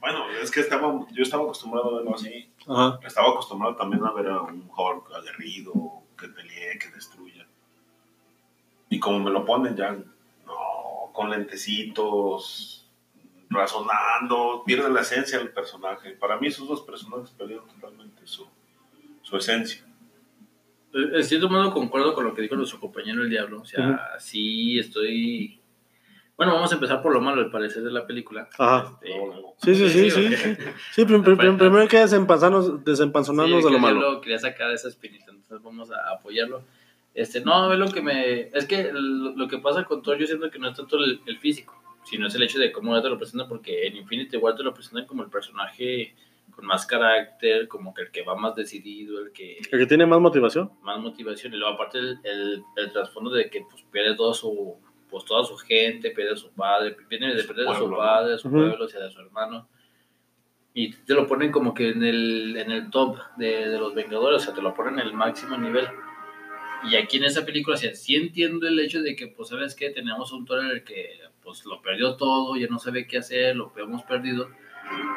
bueno, 0.00 0.24
es 0.42 0.50
que 0.50 0.60
estaba, 0.60 0.92
yo 1.12 1.22
estaba 1.22 1.44
acostumbrado 1.44 1.90
a 1.90 1.98
verlo 1.98 2.14
así. 2.14 2.50
Ajá. 2.66 2.98
Estaba 3.04 3.30
acostumbrado 3.30 3.76
también 3.76 4.04
a 4.04 4.12
ver 4.12 4.28
a 4.28 4.42
un 4.42 4.68
Hulk 4.76 5.12
aguerrido, 5.16 5.72
que 6.18 6.28
pelee, 6.28 6.78
que 6.78 6.88
destruya. 6.90 7.46
Y 8.90 8.98
como 9.00 9.18
me 9.20 9.30
lo 9.30 9.44
ponen 9.44 9.76
ya, 9.76 9.96
con 11.18 11.30
lentecitos, 11.30 12.86
razonando, 13.50 14.62
pierde 14.64 14.88
la 14.90 15.00
esencia 15.00 15.38
del 15.38 15.50
personaje. 15.50 16.12
Para 16.12 16.38
mí 16.38 16.46
esos 16.46 16.68
dos 16.68 16.82
personajes 16.82 17.30
perdieron 17.30 17.66
totalmente 17.66 18.24
su, 18.24 18.46
su 19.22 19.36
esencia. 19.36 19.84
Eh, 20.94 21.10
En 21.16 21.24
cierto 21.24 21.48
modo 21.48 21.72
concuerdo 21.72 22.14
con 22.14 22.24
lo 22.24 22.34
que 22.34 22.42
dijo 22.42 22.54
nuestro 22.54 22.78
compañero 22.78 23.22
el 23.22 23.30
Diablo. 23.30 23.62
O 23.62 23.64
sea, 23.64 24.12
sí 24.20 24.78
estoy. 24.78 25.60
Bueno, 26.36 26.54
vamos 26.54 26.70
a 26.70 26.76
empezar 26.76 27.02
por 27.02 27.12
lo 27.12 27.20
malo, 27.20 27.42
al 27.42 27.50
parecer, 27.50 27.82
de 27.82 27.90
la 27.90 28.06
película. 28.06 28.48
Ajá. 28.58 28.96
Este. 29.02 29.74
Sí, 29.74 29.74
sí, 29.74 29.88
sí, 29.88 30.10
sí. 30.36 30.36
sí. 30.36 30.56
Sí, 30.92 31.04
prim- 31.04 31.22
prim- 31.24 31.36
prim- 31.36 31.58
primero 31.58 31.80
hay 31.82 31.88
que 31.88 31.98
desempanzarnos, 31.98 32.84
desempanzonarnos 32.84 33.58
Sí, 33.58 33.64
de 33.66 33.70
lo 33.72 33.76
que 33.76 33.82
malo. 33.82 33.98
Diablo 34.00 34.20
quería 34.20 34.38
sacar 34.38 34.70
esa 34.70 34.86
espinita, 34.86 35.32
entonces 35.32 35.60
vamos 35.64 35.90
a 35.90 36.12
apoyarlo. 36.12 36.62
Este, 37.18 37.40
no, 37.40 37.72
es 37.72 37.78
lo 37.80 37.88
que 37.90 38.00
me. 38.00 38.42
Es 38.54 38.64
que 38.66 38.92
lo, 38.92 39.32
lo 39.32 39.48
que 39.48 39.58
pasa 39.58 39.82
con 39.82 40.02
Thor, 40.02 40.18
yo 40.18 40.26
siento 40.26 40.52
que 40.52 40.58
no 40.60 40.68
es 40.68 40.76
tanto 40.76 40.98
el, 40.98 41.20
el 41.26 41.38
físico, 41.38 41.74
sino 42.04 42.28
es 42.28 42.34
el 42.36 42.44
hecho 42.44 42.60
de 42.60 42.70
cómo 42.70 42.94
ya 42.94 43.02
te 43.02 43.08
lo 43.08 43.18
presentan, 43.18 43.48
porque 43.48 43.88
en 43.88 43.96
Infinity 43.96 44.36
War 44.36 44.54
te 44.54 44.62
lo 44.62 44.72
presentan 44.72 45.04
como 45.04 45.24
el 45.24 45.28
personaje 45.28 46.14
con 46.54 46.64
más 46.64 46.86
carácter, 46.86 47.66
como 47.66 47.92
que 47.92 48.02
el 48.02 48.12
que 48.12 48.22
va 48.22 48.36
más 48.36 48.54
decidido, 48.54 49.18
el 49.18 49.32
que 49.32 49.58
El 49.72 49.80
que 49.80 49.86
tiene 49.86 50.06
más 50.06 50.20
motivación. 50.20 50.70
más 50.82 51.00
motivación 51.00 51.52
y 51.54 51.56
luego 51.56 51.74
aparte 51.74 51.98
el, 51.98 52.20
el, 52.22 52.62
el 52.76 52.92
trasfondo 52.92 53.30
de 53.30 53.50
que 53.50 53.64
pues 53.68 53.82
pierde 53.90 54.14
todo 54.14 54.32
su 54.32 54.76
pues 55.10 55.24
toda 55.24 55.42
su 55.44 55.56
gente 55.56 56.10
pierde 56.12 56.34
a 56.34 56.36
su 56.36 56.52
padre 56.52 56.96
viene 57.08 57.34
de 57.34 57.42
Su 57.42 57.48
perder 57.48 57.68
a 57.68 57.74
su 57.74 57.90
padre 57.90 58.34
a 58.34 58.38
su 58.38 58.48
pueblo 58.48 58.84
o 58.84 58.88
sea 58.88 59.02
de 59.02 59.10
su 59.10 59.20
hermano 59.20 59.66
y 60.72 60.92
te 60.92 61.14
lo 61.14 61.26
ponen 61.26 61.50
como 61.50 61.74
que 61.74 61.88
en 61.90 62.04
el, 62.04 62.56
en 62.56 62.70
el 62.70 62.90
top 62.90 63.16
de, 63.38 63.68
de 63.70 63.78
los 63.78 63.94
Vengadores 63.94 64.42
o 64.42 64.44
sea 64.44 64.54
te 64.54 64.62
lo 64.62 64.72
ponen 64.74 65.00
en 65.00 65.06
el 65.06 65.14
máximo 65.14 65.56
nivel 65.56 65.86
y 66.84 66.96
aquí 66.96 67.16
en 67.16 67.24
esa 67.24 67.44
película 67.44 67.76
o 67.76 67.78
sea, 67.78 67.94
sí 67.94 68.14
entiendo 68.16 68.66
el 68.68 68.78
hecho 68.78 69.02
de 69.02 69.16
que 69.16 69.26
pues 69.28 69.48
sabes 69.48 69.74
que 69.74 69.90
tenemos 69.90 70.32
un 70.32 70.44
Thor 70.44 70.64
en 70.64 70.70
el 70.70 70.84
que 70.84 71.18
pues 71.42 71.64
lo 71.64 71.80
perdió 71.82 72.16
todo 72.16 72.56
ya 72.56 72.66
no 72.68 72.78
sabe 72.78 73.06
qué 73.06 73.18
hacer 73.18 73.56
lo 73.56 73.72
hemos 73.76 74.02
perdido 74.04 74.48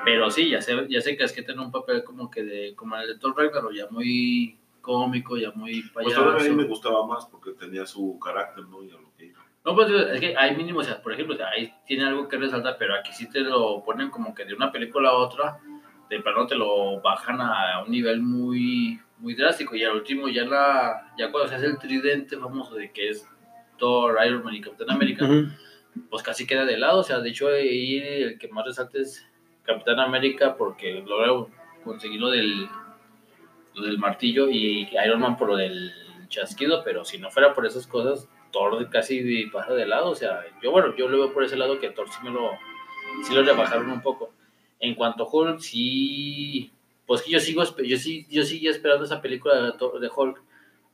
pero 0.03 0.29
sí, 0.31 0.49
ya 0.49 0.61
sé, 0.61 0.73
ya 0.89 1.01
sé 1.01 1.15
que 1.15 1.23
es 1.23 1.33
que 1.33 1.43
tiene 1.43 1.61
un 1.61 1.71
papel 1.71 2.03
como 2.03 2.29
que 2.29 2.43
de, 2.43 2.75
como 2.75 2.95
el 2.97 3.07
de 3.07 3.19
Thor 3.19 3.35
Ragnarok, 3.37 3.73
ya 3.73 3.87
muy 3.89 4.57
cómico, 4.81 5.37
ya 5.37 5.51
muy 5.51 5.81
Pues 5.93 6.05
payaso. 6.05 6.23
todavía 6.23 6.45
a 6.45 6.49
mí 6.49 6.55
me 6.55 6.67
gustaba 6.67 7.05
más 7.05 7.25
porque 7.25 7.51
tenía 7.51 7.85
su 7.85 8.19
carácter, 8.19 8.65
¿no? 8.65 8.83
Y 8.83 8.89
a 8.89 8.93
lo 8.93 9.13
que 9.15 9.25
iba. 9.25 9.45
No, 9.63 9.75
pues 9.75 9.91
es 9.91 10.19
que 10.19 10.35
hay 10.35 10.55
mínimo, 10.55 10.79
o 10.79 10.83
sea, 10.83 11.01
por 11.01 11.13
ejemplo, 11.13 11.37
ahí 11.45 11.71
tiene 11.85 12.05
algo 12.05 12.27
que 12.27 12.37
resaltar, 12.37 12.77
pero 12.79 12.95
aquí 12.95 13.11
sí 13.13 13.29
te 13.29 13.41
lo 13.41 13.83
ponen 13.83 14.09
como 14.09 14.33
que 14.33 14.43
de 14.43 14.55
una 14.55 14.71
película 14.71 15.09
a 15.09 15.13
otra, 15.13 15.59
de 16.11 16.21
plano 16.21 16.45
te 16.45 16.55
lo 16.55 16.99
bajan 16.99 17.39
a 17.39 17.81
un 17.85 17.91
nivel 17.91 18.21
muy, 18.21 18.99
muy 19.19 19.33
drástico. 19.33 19.75
Y 19.75 19.83
al 19.83 19.95
último, 19.95 20.27
ya 20.27 20.43
la 20.43 21.13
ya 21.17 21.31
cuando 21.31 21.47
se 21.47 21.55
hace 21.55 21.67
el 21.67 21.77
tridente 21.77 22.37
famoso 22.37 22.75
de 22.75 22.91
que 22.91 23.09
es 23.09 23.27
Thor, 23.77 24.17
Iron 24.25 24.43
Man 24.43 24.55
y 24.55 24.61
Capitán 24.61 24.91
América, 24.91 25.25
pues 26.09 26.21
casi 26.21 26.45
queda 26.45 26.65
de 26.65 26.77
lado. 26.77 26.99
O 26.99 27.03
sea, 27.03 27.19
de 27.19 27.29
hecho, 27.29 27.47
ahí 27.47 27.97
el 27.97 28.37
que 28.37 28.49
más 28.49 28.65
resalta 28.65 28.99
es 28.99 29.25
Capitán 29.63 29.99
América 29.99 30.57
porque 30.57 31.01
logra 31.07 31.49
conseguir 31.85 32.19
lo 32.19 32.29
del, 32.29 32.67
lo 33.73 33.85
del 33.85 33.97
martillo 33.97 34.49
y 34.49 34.89
Iron 35.05 35.21
Man 35.21 35.37
por 35.37 35.47
lo 35.47 35.55
del 35.55 35.93
chasquido, 36.27 36.83
pero 36.83 37.05
si 37.05 37.19
no 37.19 37.31
fuera 37.31 37.53
por 37.53 37.65
esas 37.65 37.87
cosas, 37.87 38.27
Thor 38.51 38.89
casi 38.89 39.45
pasa 39.45 39.73
de 39.73 39.85
lado. 39.85 40.09
O 40.09 40.15
sea, 40.15 40.43
yo, 40.61 40.71
bueno, 40.71 40.93
yo 40.97 41.07
lo 41.07 41.19
veo 41.19 41.33
por 41.33 41.45
ese 41.45 41.55
lado 41.55 41.79
que 41.79 41.89
Thor 41.89 42.09
sí 42.09 42.17
me 42.21 42.31
lo, 42.31 42.51
sí 43.23 43.33
lo 43.33 43.43
rebajaron 43.43 43.89
un 43.89 44.01
poco. 44.01 44.33
En 44.81 44.95
cuanto 44.95 45.23
a 45.23 45.27
Hulk, 45.31 45.59
sí, 45.59 46.71
pues 47.05 47.21
que 47.21 47.31
yo 47.31 47.39
sigo, 47.39 47.63
yo 47.83 47.97
sí, 47.97 48.25
yo 48.29 48.43
sigo 48.43 48.69
esperando 48.71 49.05
esa 49.05 49.21
película 49.21 49.61
de, 49.61 49.71
Thor- 49.73 49.99
de 49.99 50.09
Hulk, 50.13 50.41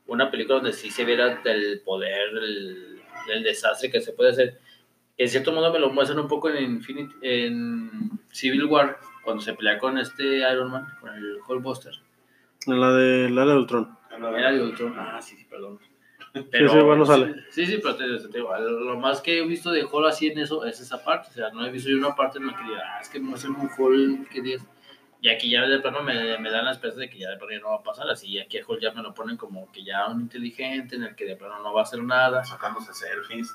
una 0.06 0.30
película 0.30 0.56
donde 0.56 0.72
sí 0.72 0.90
se 0.90 1.04
viera 1.04 1.40
el 1.44 1.80
poder, 1.80 2.28
el, 2.36 3.00
el 3.32 3.42
desastre 3.42 3.90
que 3.90 4.00
se 4.00 4.12
puede 4.12 4.30
hacer. 4.30 4.60
En 5.16 5.28
cierto 5.28 5.52
modo 5.52 5.72
me 5.72 5.78
lo 5.80 5.90
muestran 5.90 6.20
un 6.20 6.28
poco 6.28 6.48
en 6.50 6.62
Infinity, 6.64 7.14
en 7.22 8.10
Civil 8.30 8.64
War, 8.66 8.98
cuando 9.24 9.42
se 9.42 9.54
pelea 9.54 9.78
con 9.78 9.98
este 9.98 10.38
Iron 10.38 10.70
Man, 10.70 10.86
con 11.00 11.12
el 11.14 11.38
Hulkbuster. 11.46 11.92
En 12.66 12.80
la 12.80 12.92
de 12.92 13.30
la 13.30 13.44
de 13.46 13.54
Ultron. 13.56 13.96
Era 14.36 14.52
de 14.52 14.62
Ultron. 14.62 14.94
Ah, 14.98 15.20
sí, 15.20 15.36
sí, 15.36 15.44
perdón. 15.44 15.78
Sí, 16.50 16.78
bueno, 16.80 17.04
sale. 17.04 17.34
Sí, 17.50 17.66
sí, 17.66 17.78
pero 17.82 17.96
te, 17.96 18.04
te 18.28 18.38
digo, 18.38 18.56
lo 18.56 18.96
más 18.98 19.20
que 19.20 19.38
he 19.38 19.46
visto 19.46 19.70
de 19.70 19.84
Hulk 19.84 20.06
así 20.06 20.28
en 20.28 20.38
eso 20.38 20.64
es 20.64 20.80
esa 20.80 21.02
parte. 21.04 21.28
O 21.30 21.32
sea, 21.32 21.50
no 21.50 21.64
he 21.66 21.70
visto 21.70 21.90
yo 21.90 21.98
una 21.98 22.14
parte 22.14 22.38
en 22.38 22.46
la 22.46 22.56
que 22.56 22.64
diga, 22.64 22.82
ah, 22.84 23.00
es 23.00 23.08
que 23.08 23.20
muestran 23.20 23.56
un 23.56 23.70
Hulk 23.76 24.28
que 24.28 24.42
dices. 24.42 24.66
Y 25.20 25.28
aquí 25.28 25.50
ya 25.50 25.66
de 25.66 25.80
plano 25.80 26.02
me, 26.02 26.38
me 26.38 26.50
dan 26.50 26.64
la 26.64 26.70
esperanza 26.70 27.00
de 27.00 27.10
que 27.10 27.18
ya 27.18 27.30
de 27.30 27.36
plano 27.36 27.52
ya 27.52 27.60
no 27.60 27.70
va 27.70 27.76
a 27.76 27.82
pasar. 27.82 28.08
Así 28.08 28.38
aquí 28.38 28.58
a 28.58 28.64
Hulk 28.66 28.80
ya 28.80 28.92
me 28.92 29.02
lo 29.02 29.14
ponen 29.14 29.36
como 29.36 29.70
que 29.72 29.82
ya 29.82 30.06
un 30.06 30.20
inteligente 30.20 30.96
en 30.96 31.02
el 31.02 31.16
que 31.16 31.24
de 31.24 31.36
plano 31.36 31.60
no 31.62 31.72
va 31.72 31.80
a 31.80 31.84
hacer 31.84 32.02
nada. 32.02 32.44
Sacándose 32.44 32.92
selfies. 32.94 33.54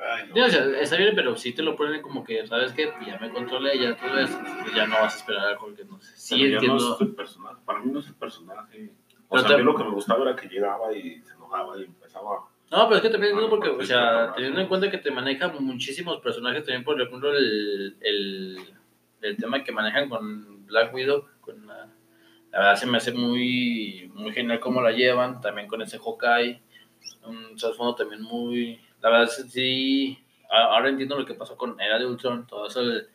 Ay, 0.00 0.28
no. 0.28 0.34
Sí, 0.34 0.40
o 0.40 0.48
sea, 0.48 0.80
está 0.80 0.96
bien, 0.96 1.14
pero 1.16 1.36
sí 1.36 1.52
te 1.52 1.62
lo 1.62 1.74
ponen 1.74 2.00
como 2.00 2.22
que, 2.22 2.46
¿sabes 2.46 2.72
qué? 2.72 2.92
Ya 3.04 3.18
me 3.18 3.30
controlé, 3.30 3.76
ya 3.78 3.96
todo 3.96 4.18
eso. 4.18 4.38
Pues 4.62 4.72
ya 4.74 4.86
no 4.86 4.94
vas 5.00 5.14
a 5.14 5.18
esperar 5.18 5.54
a 5.54 5.60
Hulk 5.60 5.76
que 5.76 5.84
no 5.84 6.00
sé. 6.00 6.12
Sí, 6.16 6.36
Pero 6.42 6.54
entiendo. 6.54 6.88
No 6.88 6.94
es 6.94 7.00
el 7.00 7.14
personaje. 7.14 7.56
Para 7.64 7.80
mí 7.80 7.90
no 7.90 7.98
es 7.98 8.06
el 8.06 8.14
personaje. 8.14 8.92
O 9.28 9.36
Pero 9.36 9.46
sea, 9.48 9.56
a 9.56 9.58
mí 9.58 9.64
lo 9.64 9.74
que 9.76 9.84
me 9.84 9.90
gustaba 9.90 10.22
era 10.22 10.36
que 10.36 10.48
llegaba 10.48 10.92
y 10.96 11.20
se 11.22 11.34
enojaba 11.34 11.78
y 11.78 11.84
empezaba. 11.84 12.48
No, 12.70 12.84
pero 12.88 12.96
es 12.96 13.02
que 13.02 13.10
también 13.10 13.32
entiendo 13.32 13.50
porque, 13.54 13.70
o 13.70 13.84
sea, 13.84 14.32
teniendo 14.34 14.60
en 14.60 14.68
cuenta 14.68 14.90
que 14.90 14.98
te 14.98 15.10
manejan 15.10 15.52
muchísimos 15.64 16.20
personajes, 16.20 16.64
también 16.64 16.84
por 16.84 17.00
ejemplo 17.00 17.32
el, 17.32 17.96
el, 18.00 18.58
el 19.22 19.36
tema 19.36 19.62
que 19.64 19.72
manejan 19.72 20.08
con 20.08 20.66
Black 20.66 20.92
Widow, 20.94 21.24
con 21.40 21.66
la, 21.66 21.88
la 22.50 22.58
verdad 22.58 22.76
se 22.76 22.86
me 22.86 22.98
hace 22.98 23.12
muy, 23.12 24.10
muy 24.14 24.32
genial 24.32 24.60
cómo 24.60 24.82
la 24.82 24.92
llevan, 24.92 25.40
también 25.40 25.66
con 25.66 25.80
ese 25.82 25.98
Hawkeye, 25.98 26.60
un 27.24 27.56
trasfondo 27.56 27.94
también 27.94 28.22
muy, 28.22 28.80
la 29.00 29.10
verdad 29.10 29.28
sí, 29.48 30.18
ahora 30.50 30.88
entiendo 30.90 31.18
lo 31.18 31.24
que 31.24 31.34
pasó 31.34 31.56
con 31.56 31.80
Era 31.80 31.98
de 31.98 32.06
Ultron, 32.06 32.46
todo 32.46 32.66
eso, 32.66 32.80
el- 32.82 33.08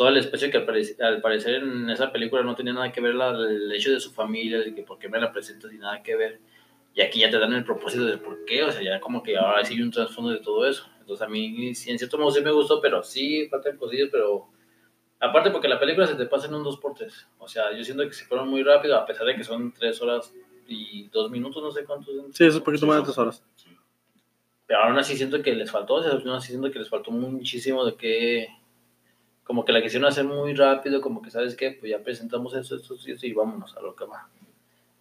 todo 0.00 0.08
el 0.08 0.16
espacio 0.16 0.50
que 0.50 0.56
al, 0.56 0.66
parec- 0.66 0.98
al 1.02 1.20
parecer 1.20 1.56
en 1.56 1.90
esa 1.90 2.10
película 2.10 2.42
no 2.42 2.54
tenía 2.54 2.72
nada 2.72 2.90
que 2.90 3.02
ver 3.02 3.14
la- 3.14 3.32
el 3.36 3.70
hecho 3.70 3.90
de 3.92 4.00
su 4.00 4.10
familia, 4.10 4.58
de 4.60 4.74
que 4.74 4.82
por 4.82 4.98
qué 4.98 5.10
me 5.10 5.20
la 5.20 5.30
presentas 5.30 5.70
y 5.74 5.76
nada 5.76 6.02
que 6.02 6.16
ver. 6.16 6.40
Y 6.94 7.02
aquí 7.02 7.20
ya 7.20 7.28
te 7.30 7.38
dan 7.38 7.52
el 7.52 7.64
propósito 7.64 8.06
del 8.06 8.18
por 8.18 8.46
qué, 8.46 8.62
o 8.64 8.72
sea, 8.72 8.80
ya 8.82 8.98
como 8.98 9.22
que 9.22 9.36
ahora 9.36 9.62
sí 9.62 9.74
hay 9.74 9.82
un 9.82 9.90
trasfondo 9.90 10.30
de 10.30 10.38
todo 10.38 10.66
eso. 10.66 10.86
Entonces 11.00 11.26
a 11.26 11.28
mí, 11.28 11.74
sí, 11.74 11.90
en 11.90 11.98
cierto 11.98 12.16
modo 12.16 12.30
sí 12.30 12.40
me 12.40 12.50
gustó, 12.50 12.80
pero 12.80 13.02
sí 13.02 13.46
faltan 13.50 13.76
cosillas, 13.76 14.08
pero 14.10 14.48
aparte 15.20 15.50
porque 15.50 15.68
la 15.68 15.78
película 15.78 16.06
se 16.06 16.14
te 16.14 16.24
pasa 16.24 16.46
en 16.46 16.54
un 16.54 16.64
2x3. 16.64 17.26
O 17.38 17.46
sea, 17.46 17.70
yo 17.76 17.84
siento 17.84 18.02
que 18.04 18.14
se 18.14 18.24
fueron 18.24 18.48
muy 18.48 18.62
rápido, 18.62 18.96
a 18.96 19.04
pesar 19.04 19.26
de 19.26 19.36
que 19.36 19.44
son 19.44 19.70
3 19.74 20.00
horas 20.00 20.32
y 20.66 21.08
2 21.08 21.30
minutos, 21.30 21.62
no 21.62 21.70
sé 21.72 21.84
cuántos. 21.84 22.14
Sí, 22.32 22.46
es 22.46 22.54
un 22.54 22.62
poquito 22.62 22.86
más 22.86 22.96
de 23.00 23.02
tres 23.04 23.18
horas. 23.18 23.44
Sí. 23.56 23.68
Pero 24.66 24.80
aún 24.80 24.96
así 24.98 25.14
siento 25.14 25.42
que 25.42 25.52
les 25.54 25.70
faltó, 25.70 25.96
o 25.96 26.02
sea, 26.02 26.12
aún 26.12 26.28
así 26.30 26.48
siento 26.52 26.70
que 26.70 26.78
les 26.78 26.88
faltó 26.88 27.10
muchísimo 27.10 27.84
de 27.84 27.96
que, 27.96 28.48
como 29.50 29.64
que 29.64 29.72
la 29.72 29.82
quisieron 29.82 30.08
hacer 30.08 30.24
muy 30.24 30.54
rápido, 30.54 31.00
como 31.00 31.20
que, 31.20 31.28
¿sabes 31.28 31.56
qué? 31.56 31.72
Pues 31.72 31.90
ya 31.90 31.98
presentamos 31.98 32.54
eso, 32.54 32.76
esto, 32.76 32.94
y 33.04 33.10
esto, 33.10 33.26
y 33.26 33.32
vámonos 33.32 33.76
a 33.76 33.80
lo 33.80 33.96
que 33.96 34.04
va. 34.04 34.28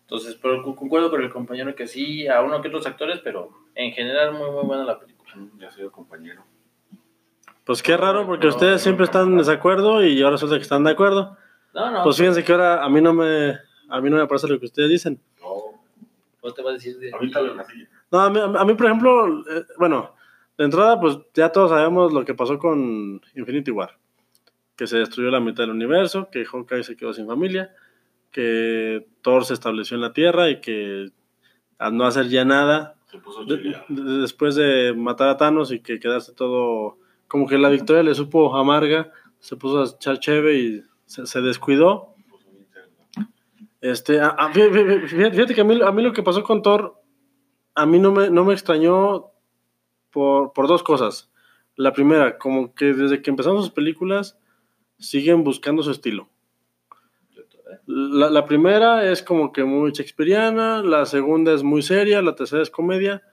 Entonces, 0.01 0.33
pero 0.41 0.63
cu- 0.63 0.75
concuerdo 0.75 1.11
con 1.11 1.21
el 1.21 1.29
compañero 1.29 1.75
que 1.75 1.85
sí, 1.85 2.27
a 2.27 2.41
uno 2.41 2.59
que 2.59 2.69
otros 2.69 2.87
actores, 2.87 3.19
pero 3.23 3.51
en 3.75 3.91
general 3.91 4.33
muy, 4.33 4.49
muy 4.49 4.63
buena 4.65 4.83
la 4.85 4.97
película. 4.99 5.31
Ya 5.59 5.69
soy 5.71 5.83
el 5.83 5.91
compañero. 5.91 6.41
Pues 7.63 7.83
qué 7.83 7.95
raro, 7.95 8.25
porque 8.25 8.47
ustedes 8.47 8.81
siempre 8.81 9.05
están 9.05 9.27
en 9.33 9.37
desacuerdo 9.37 10.03
y 10.03 10.19
ahora 10.19 10.31
resulta 10.31 10.55
que 10.55 10.63
están 10.63 10.83
de 10.83 10.89
acuerdo. 10.93 11.37
No, 11.75 11.91
no, 11.91 12.03
Pues 12.03 12.17
fíjense 12.17 12.43
que 12.43 12.51
ahora 12.51 12.83
a 12.83 12.89
mí 12.89 13.01
no 13.01 13.13
me, 13.13 13.55
a 13.87 14.01
mí 14.01 14.09
no 14.09 14.17
me 14.17 14.25
parece 14.25 14.47
lo 14.47 14.59
que 14.59 14.65
ustedes 14.65 14.89
dicen. 14.89 15.21
No, 15.39 15.79
¿Cómo 16.41 16.53
te 16.55 16.63
vas 16.63 16.71
a 16.71 16.73
decir 16.73 16.97
de 16.97 17.13
ahorita 17.13 17.39
silla. 17.65 17.87
No, 18.11 18.19
a 18.21 18.29
mí, 18.31 18.39
a 18.39 18.65
mí, 18.65 18.73
por 18.73 18.87
ejemplo, 18.87 19.41
eh, 19.41 19.63
bueno, 19.77 20.15
de 20.57 20.65
entrada, 20.65 20.99
pues 20.99 21.19
ya 21.35 21.51
todos 21.51 21.69
sabemos 21.69 22.11
lo 22.11 22.25
que 22.25 22.33
pasó 22.33 22.57
con 22.57 23.21
Infinity 23.35 23.69
War. 23.69 23.95
Que 24.79 24.87
se 24.87 24.97
destruyó 24.97 25.29
la 25.29 25.41
mitad 25.41 25.63
del 25.63 25.71
universo, 25.71 26.29
que 26.31 26.45
Hawkeye 26.45 26.85
se 26.85 26.95
quedó 26.95 27.11
sin 27.13 27.27
familia, 27.27 27.75
que 28.31 29.05
Thor 29.21 29.43
se 29.43 29.53
estableció 29.53 29.95
en 29.95 30.01
la 30.01 30.13
Tierra 30.13 30.49
y 30.49 30.61
que 30.61 31.09
al 31.77 31.97
no 31.97 32.05
hacer 32.05 32.29
ya 32.29 32.45
nada, 32.45 32.95
de- 33.45 33.57
de- 33.89 34.21
después 34.21 34.55
de 34.55 34.93
matar 34.95 35.27
a 35.27 35.35
Thanos 35.35 35.73
y 35.73 35.81
que 35.81 35.99
quedarse 35.99 36.31
todo, 36.33 36.97
como 37.27 37.45
que 37.45 37.57
la 37.57 37.67
victoria 37.67 38.03
le 38.03 38.15
supo 38.15 38.55
amarga, 38.55 39.11
se 39.39 39.57
puso 39.57 39.81
a 39.81 39.85
echar 39.85 40.17
cheve 40.19 40.57
y 40.59 40.83
se, 41.05 41.25
se 41.25 41.41
descuidó. 41.41 42.15
Este, 43.81 44.21
a- 44.21 44.27
a- 44.29 44.53
fí- 44.53 44.69
fí- 44.71 45.07
fíjate, 45.07 45.31
fíjate 45.35 45.55
que 45.55 45.61
a 45.61 45.65
mí, 45.65 45.79
a 45.81 45.91
mí 45.91 46.03
lo 46.03 46.13
que 46.13 46.23
pasó 46.23 46.41
con 46.43 46.61
Thor, 46.61 46.95
a 47.75 47.85
mí 47.85 47.99
no 47.99 48.11
me, 48.13 48.29
no 48.29 48.45
me 48.45 48.53
extrañó 48.53 49.25
por, 50.11 50.53
por 50.53 50.67
dos 50.67 50.83
cosas. 50.83 51.29
La 51.75 51.91
primera, 51.93 52.37
como 52.37 52.73
que 52.73 52.93
desde 52.93 53.21
que 53.21 53.29
empezaron 53.29 53.59
sus 53.59 53.71
películas, 53.71 54.37
siguen 54.99 55.43
buscando 55.43 55.81
su 55.81 55.91
estilo. 55.91 56.29
La, 57.85 58.29
la 58.29 58.45
primera 58.45 59.09
es 59.11 59.23
como 59.23 59.51
que 59.51 59.63
muy 59.63 59.91
shakespeariana, 59.91 60.83
la 60.83 61.05
segunda 61.05 61.53
es 61.53 61.63
muy 61.63 61.81
seria, 61.81 62.21
la 62.21 62.35
tercera 62.35 62.61
es 62.61 62.69
comedia, 62.69 63.23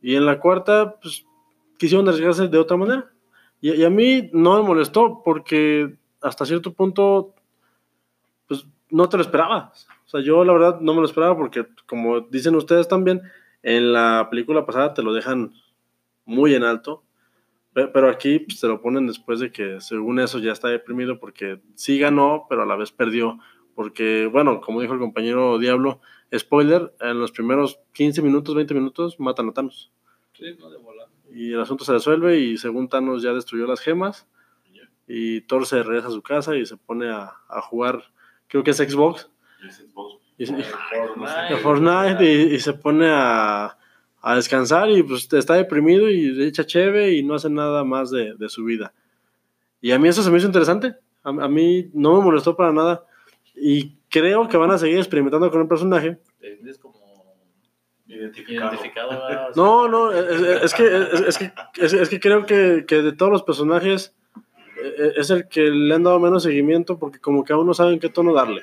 y 0.00 0.14
en 0.14 0.26
la 0.26 0.38
cuarta, 0.38 0.96
pues, 1.00 1.24
quisieron 1.78 2.08
arriesgarse 2.08 2.48
de 2.48 2.58
otra 2.58 2.76
manera. 2.76 3.10
Y, 3.60 3.72
y 3.72 3.84
a 3.84 3.90
mí 3.90 4.30
no 4.32 4.56
me 4.56 4.66
molestó 4.66 5.22
porque 5.24 5.96
hasta 6.20 6.46
cierto 6.46 6.72
punto, 6.72 7.34
pues, 8.46 8.66
no 8.90 9.08
te 9.08 9.16
lo 9.16 9.22
esperaba. 9.22 9.72
O 10.06 10.08
sea, 10.08 10.20
yo 10.20 10.44
la 10.44 10.52
verdad 10.52 10.80
no 10.80 10.94
me 10.94 11.00
lo 11.00 11.06
esperaba 11.06 11.36
porque, 11.36 11.66
como 11.86 12.20
dicen 12.20 12.54
ustedes 12.54 12.88
también, 12.88 13.22
en 13.62 13.92
la 13.92 14.28
película 14.30 14.64
pasada 14.64 14.94
te 14.94 15.02
lo 15.02 15.12
dejan 15.12 15.52
muy 16.24 16.54
en 16.54 16.64
alto, 16.64 17.02
pe- 17.78 17.88
pero 17.88 18.08
aquí 18.10 18.40
pues, 18.40 18.60
te 18.60 18.66
lo 18.66 18.80
ponen 18.80 19.06
después 19.06 19.38
de 19.40 19.52
que 19.52 19.80
según 19.80 20.18
eso 20.20 20.38
ya 20.38 20.52
está 20.52 20.68
deprimido 20.68 21.18
porque 21.20 21.60
sí 21.74 21.98
ganó, 21.98 22.46
pero 22.48 22.62
a 22.62 22.66
la 22.66 22.76
vez 22.76 22.90
perdió. 22.92 23.38
Porque, 23.74 24.26
bueno, 24.26 24.60
como 24.60 24.80
dijo 24.80 24.94
el 24.94 24.98
compañero 24.98 25.56
Diablo, 25.58 26.00
spoiler, 26.36 26.92
en 27.00 27.20
los 27.20 27.30
primeros 27.30 27.78
15 27.92 28.22
minutos, 28.22 28.54
20 28.56 28.74
minutos 28.74 29.20
matan 29.20 29.48
a 29.50 29.52
Thanos. 29.52 29.92
Sí, 30.32 30.44
no, 30.58 30.68
de 30.70 30.78
volada. 30.78 31.08
Y 31.32 31.52
el 31.52 31.60
asunto 31.60 31.84
se 31.84 31.92
resuelve 31.92 32.38
y 32.40 32.56
según 32.58 32.88
Thanos 32.88 33.22
ya 33.22 33.32
destruyó 33.32 33.66
las 33.66 33.80
gemas 33.80 34.26
y 35.06 35.40
Thor 35.42 35.64
se 35.66 35.82
regresa 35.82 36.08
a 36.08 36.10
su 36.10 36.22
casa 36.22 36.56
y 36.56 36.66
se 36.66 36.76
pone 36.76 37.08
a, 37.10 37.32
a 37.48 37.60
jugar, 37.62 38.02
creo 38.48 38.62
que 38.64 38.72
es 38.72 38.76
Xbox, 38.78 39.30
esposo. 39.68 40.20
y, 40.36 40.44
y- 40.44 40.64
Fortnite. 41.62 42.24
y 42.54 42.58
se 42.58 42.72
pone 42.74 43.06
a, 43.10 43.77
a 44.20 44.34
descansar 44.34 44.90
y 44.90 45.02
pues 45.02 45.32
está 45.32 45.54
deprimido 45.54 46.10
y 46.10 46.42
echa 46.42 46.66
cheve 46.66 47.12
y 47.12 47.22
no 47.22 47.34
hace 47.34 47.48
nada 47.50 47.84
más 47.84 48.10
de, 48.10 48.34
de 48.34 48.48
su 48.48 48.64
vida. 48.64 48.92
Y 49.80 49.92
a 49.92 49.98
mí 49.98 50.08
eso 50.08 50.22
se 50.22 50.30
me 50.30 50.38
hizo 50.38 50.46
interesante. 50.46 50.96
A, 51.22 51.28
a 51.30 51.48
mí 51.48 51.88
no 51.94 52.16
me 52.18 52.24
molestó 52.24 52.56
para 52.56 52.72
nada. 52.72 53.04
Y 53.54 53.96
creo 54.08 54.48
que 54.48 54.56
van 54.56 54.70
a 54.70 54.78
seguir 54.78 54.98
experimentando 54.98 55.50
con 55.50 55.60
el 55.62 55.68
personaje. 55.68 56.18
Te 56.40 56.54
sientes 56.54 56.78
como 56.78 56.98
Identificado. 58.06 58.70
identificado. 58.70 59.10
¿verdad? 59.10 59.50
O 59.50 59.54
sea, 59.54 59.62
No, 59.62 59.86
no, 59.88 60.12
es, 60.12 60.40
es 60.64 60.74
que, 60.74 60.86
es, 60.86 61.20
es 61.20 61.38
que, 61.38 61.52
es, 61.76 61.92
es 61.92 62.08
que 62.08 62.18
creo 62.18 62.46
que, 62.46 62.84
que 62.88 63.02
de 63.02 63.12
todos 63.12 63.30
los 63.30 63.42
personajes 63.42 64.14
eh, 64.82 65.12
es 65.16 65.28
el 65.30 65.46
que 65.46 65.62
le 65.70 65.94
han 65.94 66.04
dado 66.04 66.18
menos 66.18 66.42
seguimiento 66.42 66.98
porque 66.98 67.18
como 67.20 67.44
que 67.44 67.52
aún 67.52 67.66
no 67.66 67.74
saben 67.74 67.98
qué 67.98 68.08
tono 68.08 68.32
darle. 68.32 68.62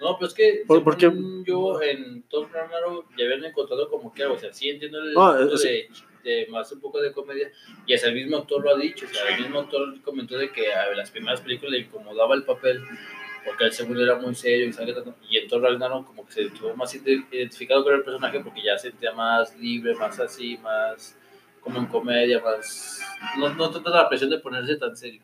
No, 0.00 0.18
pues 0.18 0.32
que 0.34 0.62
¿Por- 0.66 0.96
yo 1.44 1.80
en 1.82 2.22
Thor 2.24 2.48
Ragnarok 2.52 3.06
ya 3.18 3.24
habían 3.26 3.44
encontrado 3.44 3.88
como 3.90 4.12
que, 4.12 4.24
o 4.24 4.38
sea, 4.38 4.52
sí 4.52 4.68
entiendo 4.70 4.98
el 5.02 5.12
No, 5.12 5.36
punto 5.36 5.54
es- 5.56 5.62
de, 5.62 5.88
de 6.24 6.46
más 6.50 6.70
un 6.72 6.80
poco 6.80 7.00
de 7.00 7.12
comedia 7.12 7.50
y 7.86 7.94
hasta 7.94 8.08
el 8.08 8.14
mismo 8.14 8.38
actor 8.38 8.62
lo 8.64 8.74
ha 8.74 8.78
dicho, 8.78 9.06
o 9.06 9.14
sea, 9.14 9.34
el 9.36 9.42
mismo 9.42 9.60
actor 9.60 10.00
comentó 10.02 10.36
de 10.38 10.50
que 10.50 10.72
a 10.72 10.94
las 10.94 11.10
primeras 11.10 11.40
películas 11.40 11.72
le 11.72 11.78
incomodaba 11.80 12.34
el 12.34 12.44
papel 12.44 12.82
porque 13.44 13.64
el 13.64 13.72
segundo 13.72 14.02
era 14.02 14.16
muy 14.16 14.34
serio 14.34 14.70
y, 15.30 15.36
en 15.38 15.48
Thor 15.48 15.62
Ragnarok 15.62 16.06
como 16.06 16.26
que 16.26 16.32
se 16.32 16.42
estuvo 16.44 16.74
más 16.76 16.94
ide- 16.94 17.26
identificado 17.32 17.82
con 17.84 17.94
el 17.94 18.02
personaje 18.02 18.40
porque 18.40 18.62
ya 18.62 18.76
se 18.76 18.90
sentía 18.90 19.12
más 19.12 19.56
libre, 19.58 19.94
más 19.94 20.18
así, 20.20 20.58
más 20.58 21.16
como 21.60 21.78
en 21.78 21.86
comedia, 21.86 22.40
más. 22.40 23.00
No, 23.38 23.48
no 23.54 23.70
tanta 23.70 23.90
la 23.90 24.08
presión 24.08 24.30
de 24.30 24.38
ponerse 24.38 24.76
tan 24.76 24.96
serio. 24.96 25.22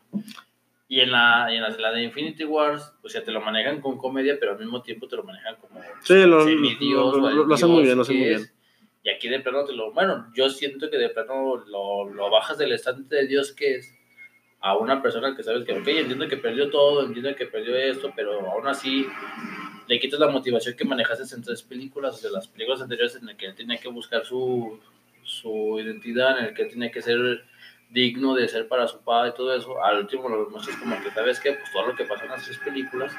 Y 0.88 1.00
en 1.00 1.10
la, 1.10 1.48
y 1.52 1.56
en 1.56 1.62
la, 1.62 1.70
la 1.70 1.90
de 1.92 2.04
Infinity 2.04 2.44
Wars, 2.44 2.92
o 3.02 3.08
sea, 3.08 3.24
te 3.24 3.32
lo 3.32 3.40
manejan 3.40 3.80
con 3.80 3.98
comedia, 3.98 4.36
pero 4.38 4.52
al 4.52 4.58
mismo 4.58 4.82
tiempo 4.82 5.08
te 5.08 5.16
lo 5.16 5.24
manejan 5.24 5.56
como 5.56 5.80
Sí, 6.02 6.24
lo, 6.26 6.44
semidios, 6.44 7.16
lo, 7.16 7.24
o 7.24 7.30
lo- 7.30 7.44
lo 7.44 7.54
hacen 7.54 7.70
muy 7.70 7.82
bien, 7.82 7.96
lo 7.96 8.02
hacen 8.02 8.16
muy 8.18 8.28
es. 8.28 8.40
bien. 8.42 8.50
Y 9.02 9.10
aquí 9.10 9.28
de 9.28 9.40
plano 9.40 9.64
te 9.64 9.72
lo. 9.72 9.92
Bueno, 9.92 10.26
yo 10.34 10.48
siento 10.48 10.88
que 10.90 10.96
de 10.98 11.08
plano 11.10 11.56
lo, 11.66 12.08
lo 12.08 12.30
bajas 12.30 12.58
del 12.58 12.72
estante 12.72 13.16
de 13.16 13.26
Dios 13.26 13.52
que 13.52 13.74
es 13.76 13.92
a 14.60 14.76
una 14.76 15.02
persona 15.02 15.34
que 15.36 15.42
sabes 15.42 15.64
que, 15.64 15.72
ok, 15.72 15.86
entiendo 15.88 16.26
que 16.28 16.36
perdió 16.36 16.70
todo, 16.70 17.04
entiendo 17.04 17.34
que 17.36 17.46
perdió 17.46 17.76
esto, 17.76 18.12
pero 18.16 18.48
aún 18.50 18.66
así 18.66 19.06
le 19.86 20.00
quitas 20.00 20.18
la 20.18 20.28
motivación 20.28 20.74
que 20.76 20.84
manejaste 20.84 21.32
en 21.34 21.42
tres 21.42 21.62
películas, 21.62 22.20
de 22.22 22.30
las 22.30 22.48
películas 22.48 22.80
anteriores 22.82 23.14
en 23.16 23.26
las 23.26 23.36
que 23.36 23.46
él 23.46 23.54
tenía 23.54 23.76
que 23.78 23.88
buscar 23.88 24.24
su, 24.24 24.80
su 25.22 25.78
identidad, 25.80 26.38
en 26.40 26.46
el 26.46 26.54
que 26.54 26.62
él 26.62 26.68
tenía 26.70 26.90
que 26.90 27.02
ser 27.02 27.44
digno 27.90 28.34
de 28.34 28.48
ser 28.48 28.68
para 28.68 28.86
su 28.86 29.00
padre 29.00 29.30
y 29.30 29.34
todo 29.34 29.54
eso. 29.54 29.82
Al 29.82 29.98
último 29.98 30.28
lo 30.28 30.48
muestras 30.50 30.76
como 30.76 31.00
que, 31.02 31.10
¿sabes 31.10 31.40
qué? 31.40 31.52
Pues 31.52 31.72
todo 31.72 31.86
lo 31.86 31.94
que 31.96 32.04
pasó 32.04 32.24
en 32.24 32.30
las 32.30 32.44
tres 32.44 32.58
películas 32.58 33.12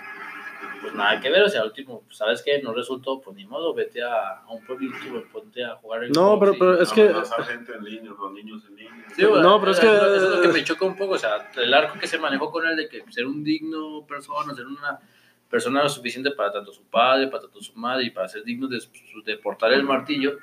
pues 0.81 0.93
nada 0.93 1.19
que 1.19 1.29
ver, 1.29 1.41
o 1.43 1.49
sea, 1.49 1.61
al 1.61 1.67
último, 1.67 2.03
pues, 2.05 2.17
¿sabes 2.17 2.41
qué? 2.43 2.61
No 2.61 2.71
resultó, 2.73 3.19
pues 3.19 3.35
ni 3.35 3.45
modo, 3.45 3.73
vete 3.73 4.01
a, 4.03 4.39
a 4.41 4.47
un 4.51 4.63
pueblito, 4.63 4.95
ponte 5.31 5.63
a 5.63 5.75
jugar 5.75 6.03
el 6.03 6.11
No, 6.11 6.39
pero- 6.39 6.53
pero 6.57 6.79
es 6.81 6.91
que- 6.93 7.13
gente 7.47 7.73
en 7.75 7.83
línea, 7.83 8.11
los 8.11 8.31
niños 8.31 8.63
en 8.67 8.75
línea. 8.75 9.05
Sí, 9.15 9.23
güey, 9.25 9.41
No, 9.41 9.59
pero 9.59 9.71
es 9.71 9.79
que- 9.79 9.87
Eso, 9.87 10.15
es 10.15 10.21
lo 10.35 10.41
que 10.41 10.47
me 10.49 10.63
choca 10.63 10.85
un 10.85 10.95
poco, 10.95 11.13
o 11.13 11.17
sea, 11.17 11.49
el 11.55 11.73
arco 11.73 11.99
que 11.99 12.05
se 12.07 12.19
manejó 12.19 12.51
con 12.51 12.65
él 12.67 12.75
de 12.75 12.87
que 12.89 13.03
ser 13.11 13.25
un 13.25 13.43
digno 13.43 14.05
persona, 14.07 14.53
ser 14.53 14.67
una 14.67 14.99
persona 15.49 15.81
lo 15.83 15.89
suficiente 15.89 16.31
para 16.31 16.51
tanto 16.51 16.71
su 16.71 16.83
padre, 16.83 17.27
para 17.27 17.43
tanto 17.43 17.61
su 17.61 17.73
madre 17.75 18.05
y 18.05 18.09
para 18.11 18.27
ser 18.27 18.43
digno 18.43 18.67
de, 18.67 18.79
de 19.25 19.37
portar 19.37 19.73
el 19.73 19.83
martillo, 19.83 20.37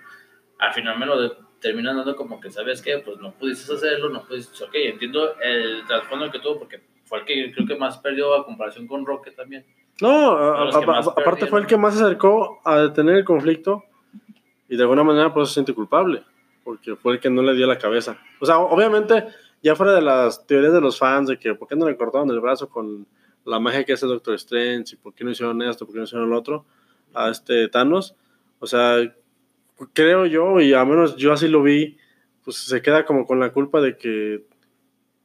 al 0.58 0.72
final 0.72 0.98
me 0.98 1.06
lo 1.06 1.20
de- 1.20 1.32
terminan 1.64 1.96
dando 1.96 2.14
como 2.14 2.38
que, 2.40 2.50
¿sabes 2.50 2.82
qué? 2.82 2.98
Pues 2.98 3.16
no 3.20 3.32
pudiste 3.32 3.72
hacerlo, 3.72 4.10
no 4.10 4.22
pudiste, 4.22 4.62
ok, 4.64 4.70
entiendo 4.74 5.34
el 5.42 5.82
trasfondo 5.86 6.30
que 6.30 6.38
tuvo 6.38 6.58
porque 6.58 6.82
fue 7.04 7.20
el 7.20 7.24
que 7.24 7.52
creo 7.52 7.66
que 7.66 7.74
más 7.76 7.96
perdió 7.98 8.34
a 8.34 8.44
comparación 8.44 8.86
con 8.86 9.06
Rocket 9.06 9.34
también. 9.34 9.64
No, 10.02 10.32
a- 10.32 10.68
a- 10.68 10.98
aparte 10.98 11.46
fue 11.46 11.60
el 11.60 11.66
que 11.66 11.78
más 11.78 11.94
se 11.96 12.04
acercó 12.04 12.60
a 12.64 12.80
detener 12.80 13.16
el 13.16 13.24
conflicto 13.24 13.82
y 14.68 14.76
de 14.76 14.82
alguna 14.82 15.04
manera 15.04 15.32
pues 15.32 15.48
se 15.48 15.54
siente 15.54 15.72
culpable, 15.72 16.22
porque 16.64 16.96
fue 16.96 17.14
el 17.14 17.20
que 17.20 17.30
no 17.30 17.40
le 17.40 17.54
dio 17.54 17.66
la 17.66 17.78
cabeza. 17.78 18.18
O 18.40 18.44
sea, 18.44 18.58
obviamente, 18.58 19.24
ya 19.62 19.74
fuera 19.74 19.94
de 19.94 20.02
las 20.02 20.46
teorías 20.46 20.74
de 20.74 20.82
los 20.82 20.98
fans 20.98 21.28
de 21.28 21.38
que 21.38 21.54
por 21.54 21.66
qué 21.66 21.76
no 21.76 21.88
le 21.88 21.96
cortaron 21.96 22.30
el 22.30 22.40
brazo 22.40 22.68
con 22.68 23.06
la 23.46 23.58
magia 23.58 23.84
que 23.84 23.94
hace 23.94 24.04
Doctor 24.06 24.34
Strange 24.34 24.94
y 24.94 24.98
por 24.98 25.14
qué 25.14 25.24
no 25.24 25.30
hicieron 25.30 25.62
esto, 25.62 25.86
por 25.86 25.94
qué 25.94 25.98
no 26.00 26.04
hicieron 26.04 26.28
lo 26.28 26.36
otro 26.38 26.66
a 27.14 27.30
este 27.30 27.68
Thanos, 27.68 28.14
o 28.58 28.66
sea, 28.66 28.96
creo 29.92 30.26
yo, 30.26 30.60
y 30.60 30.72
al 30.72 30.86
menos 30.86 31.16
yo 31.16 31.32
así 31.32 31.48
lo 31.48 31.62
vi, 31.62 31.98
pues 32.44 32.56
se 32.56 32.82
queda 32.82 33.04
como 33.04 33.26
con 33.26 33.40
la 33.40 33.52
culpa 33.52 33.80
de 33.80 33.96
que, 33.96 34.44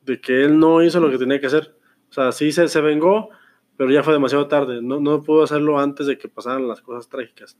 de 0.01 0.21
que 0.21 0.43
él 0.43 0.59
no 0.59 0.83
hizo 0.83 0.99
lo 0.99 1.09
que 1.09 1.17
tenía 1.17 1.39
que 1.39 1.47
hacer. 1.47 1.75
O 2.09 2.13
sea, 2.13 2.31
sí 2.31 2.51
se, 2.51 2.67
se 2.67 2.81
vengó, 2.81 3.29
pero 3.77 3.91
ya 3.91 4.03
fue 4.03 4.13
demasiado 4.13 4.47
tarde. 4.47 4.81
No, 4.81 4.99
no 4.99 5.23
pudo 5.23 5.43
hacerlo 5.43 5.79
antes 5.79 6.07
de 6.07 6.17
que 6.17 6.27
pasaran 6.27 6.67
las 6.67 6.81
cosas 6.81 7.07
trágicas. 7.07 7.57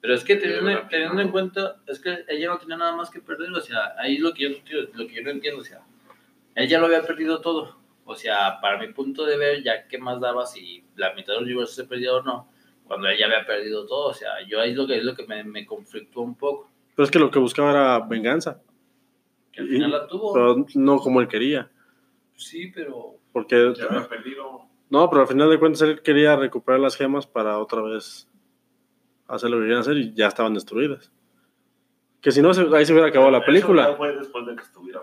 Pero 0.00 0.14
es 0.14 0.24
que 0.24 0.36
teniendo, 0.36 0.82
teniendo 0.88 1.20
en 1.20 1.30
cuenta, 1.30 1.76
es 1.86 2.00
que 2.00 2.24
ella 2.28 2.48
no 2.48 2.58
tenía 2.58 2.76
nada 2.76 2.96
más 2.96 3.10
que 3.10 3.20
perder, 3.20 3.50
o 3.52 3.60
sea, 3.60 3.94
ahí 3.98 4.18
lo 4.18 4.32
que 4.32 4.42
yo, 4.64 4.80
lo 4.94 5.06
que 5.06 5.14
yo 5.14 5.22
no 5.22 5.30
entiendo, 5.30 5.60
o 5.60 5.64
sea, 5.64 5.82
él 6.54 6.68
ya 6.68 6.78
lo 6.78 6.86
había 6.86 7.02
perdido 7.02 7.40
todo, 7.40 7.76
o 8.04 8.14
sea, 8.14 8.60
para 8.60 8.78
mi 8.78 8.92
punto 8.92 9.26
de 9.26 9.36
ver, 9.36 9.62
ya 9.62 9.86
qué 9.88 9.98
más 9.98 10.18
daba 10.20 10.46
si 10.46 10.82
la 10.96 11.12
mitad 11.14 11.34
del 11.34 11.42
universo 11.42 11.74
se 11.74 11.84
perdió 11.84 12.16
o 12.16 12.22
no, 12.22 12.48
cuando 12.90 13.06
él 13.06 13.16
ya 13.16 13.26
había 13.26 13.46
perdido 13.46 13.86
todo, 13.86 14.08
o 14.08 14.14
sea, 14.14 14.30
yo 14.48 14.60
ahí 14.60 14.72
es 14.72 14.76
lo 14.76 14.84
que, 14.84 14.98
es 14.98 15.04
lo 15.04 15.14
que 15.14 15.24
me, 15.24 15.44
me 15.44 15.64
conflictó 15.64 16.22
un 16.22 16.34
poco, 16.34 16.68
Pero 16.96 17.04
es 17.04 17.10
que 17.12 17.20
lo 17.20 17.30
que 17.30 17.38
buscaba 17.38 17.70
era 17.70 18.00
venganza, 18.00 18.60
que 19.52 19.60
al 19.60 19.68
Y- 19.68 19.74
final 19.74 19.92
la 19.92 20.08
tuvo, 20.08 20.32
pero 20.32 20.66
no 20.74 20.98
como 20.98 21.20
él 21.20 21.28
quería. 21.28 21.70
sí, 22.34 22.72
pero, 22.74 23.14
Porque, 23.32 23.72
Ya 23.78 23.84
había 23.84 24.08
perdido. 24.08 24.62
no, 24.88 25.08
pero 25.08 25.22
al 25.22 25.28
final 25.28 25.48
de 25.50 25.58
cuentas 25.60 25.82
él 25.82 26.02
quería 26.02 26.34
recuperar 26.34 26.80
las 26.80 26.96
gemas 26.96 27.28
para 27.28 27.58
otra 27.58 27.80
vez 27.80 28.26
hacer 29.28 29.50
lo 29.50 29.58
que 29.58 29.62
querían 29.62 29.80
hacer 29.82 29.96
y 29.96 30.12
ya 30.12 30.26
estaban 30.26 30.54
destruidas. 30.54 31.12
Que 32.20 32.32
si 32.32 32.42
no, 32.42 32.48
ahí 32.50 32.84
se 32.84 32.92
hubiera 32.92 33.06
acabado 33.06 33.30
la 33.30 33.38
Eso 33.38 33.46
película. 33.46 33.90
ya 33.90 33.96
fue 33.96 34.16
después 34.16 34.44
de 34.46 34.56
que 34.56 34.62
estuviera. 34.62 35.00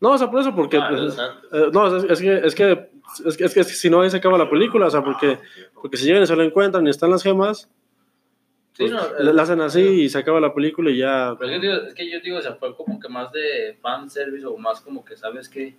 No, 0.00 0.12
o 0.12 0.18
sea, 0.18 0.30
por 0.30 0.40
eso, 0.40 0.54
porque... 0.54 0.76
Ah, 0.78 0.90
sea, 1.10 1.40
eh, 1.52 1.70
no, 1.72 1.94
es, 1.96 2.04
es 2.04 2.20
que, 2.20 2.36
es, 2.46 2.54
que, 2.54 2.90
es, 3.24 3.36
que, 3.36 3.44
es 3.44 3.54
que 3.54 3.64
si 3.64 3.88
no, 3.90 4.00
ahí 4.02 4.10
se 4.10 4.16
acaba 4.18 4.36
la 4.38 4.48
película, 4.50 4.86
o 4.86 4.90
sea, 4.90 5.02
porque, 5.02 5.38
porque 5.74 5.96
si 5.96 6.06
llegan 6.06 6.22
y 6.22 6.26
se 6.26 6.36
lo 6.36 6.42
encuentran 6.42 6.86
y 6.86 6.90
están 6.90 7.10
las 7.10 7.22
gemas, 7.22 7.68
sí, 8.72 8.84
pues, 8.84 8.92
no, 8.92 9.00
le- 9.18 9.30
eh, 9.30 9.34
la 9.34 9.42
hacen 9.42 9.60
así 9.60 9.80
y 9.80 10.08
se 10.08 10.18
acaba 10.18 10.40
la 10.40 10.52
película 10.54 10.90
y 10.90 10.98
ya... 10.98 11.34
Pero 11.38 11.50
es 11.52 11.60
que, 11.60 11.66
digo, 11.66 11.74
es 11.86 11.94
que 11.94 12.10
yo 12.10 12.20
digo, 12.20 12.38
o 12.38 12.42
sea, 12.42 12.54
fue 12.54 12.74
como 12.76 12.98
que 13.00 13.08
más 13.08 13.32
de 13.32 13.76
fan 13.80 14.08
service 14.10 14.46
o 14.46 14.56
más 14.56 14.80
como 14.80 15.04
que, 15.04 15.16
¿sabes 15.16 15.48
qué? 15.48 15.76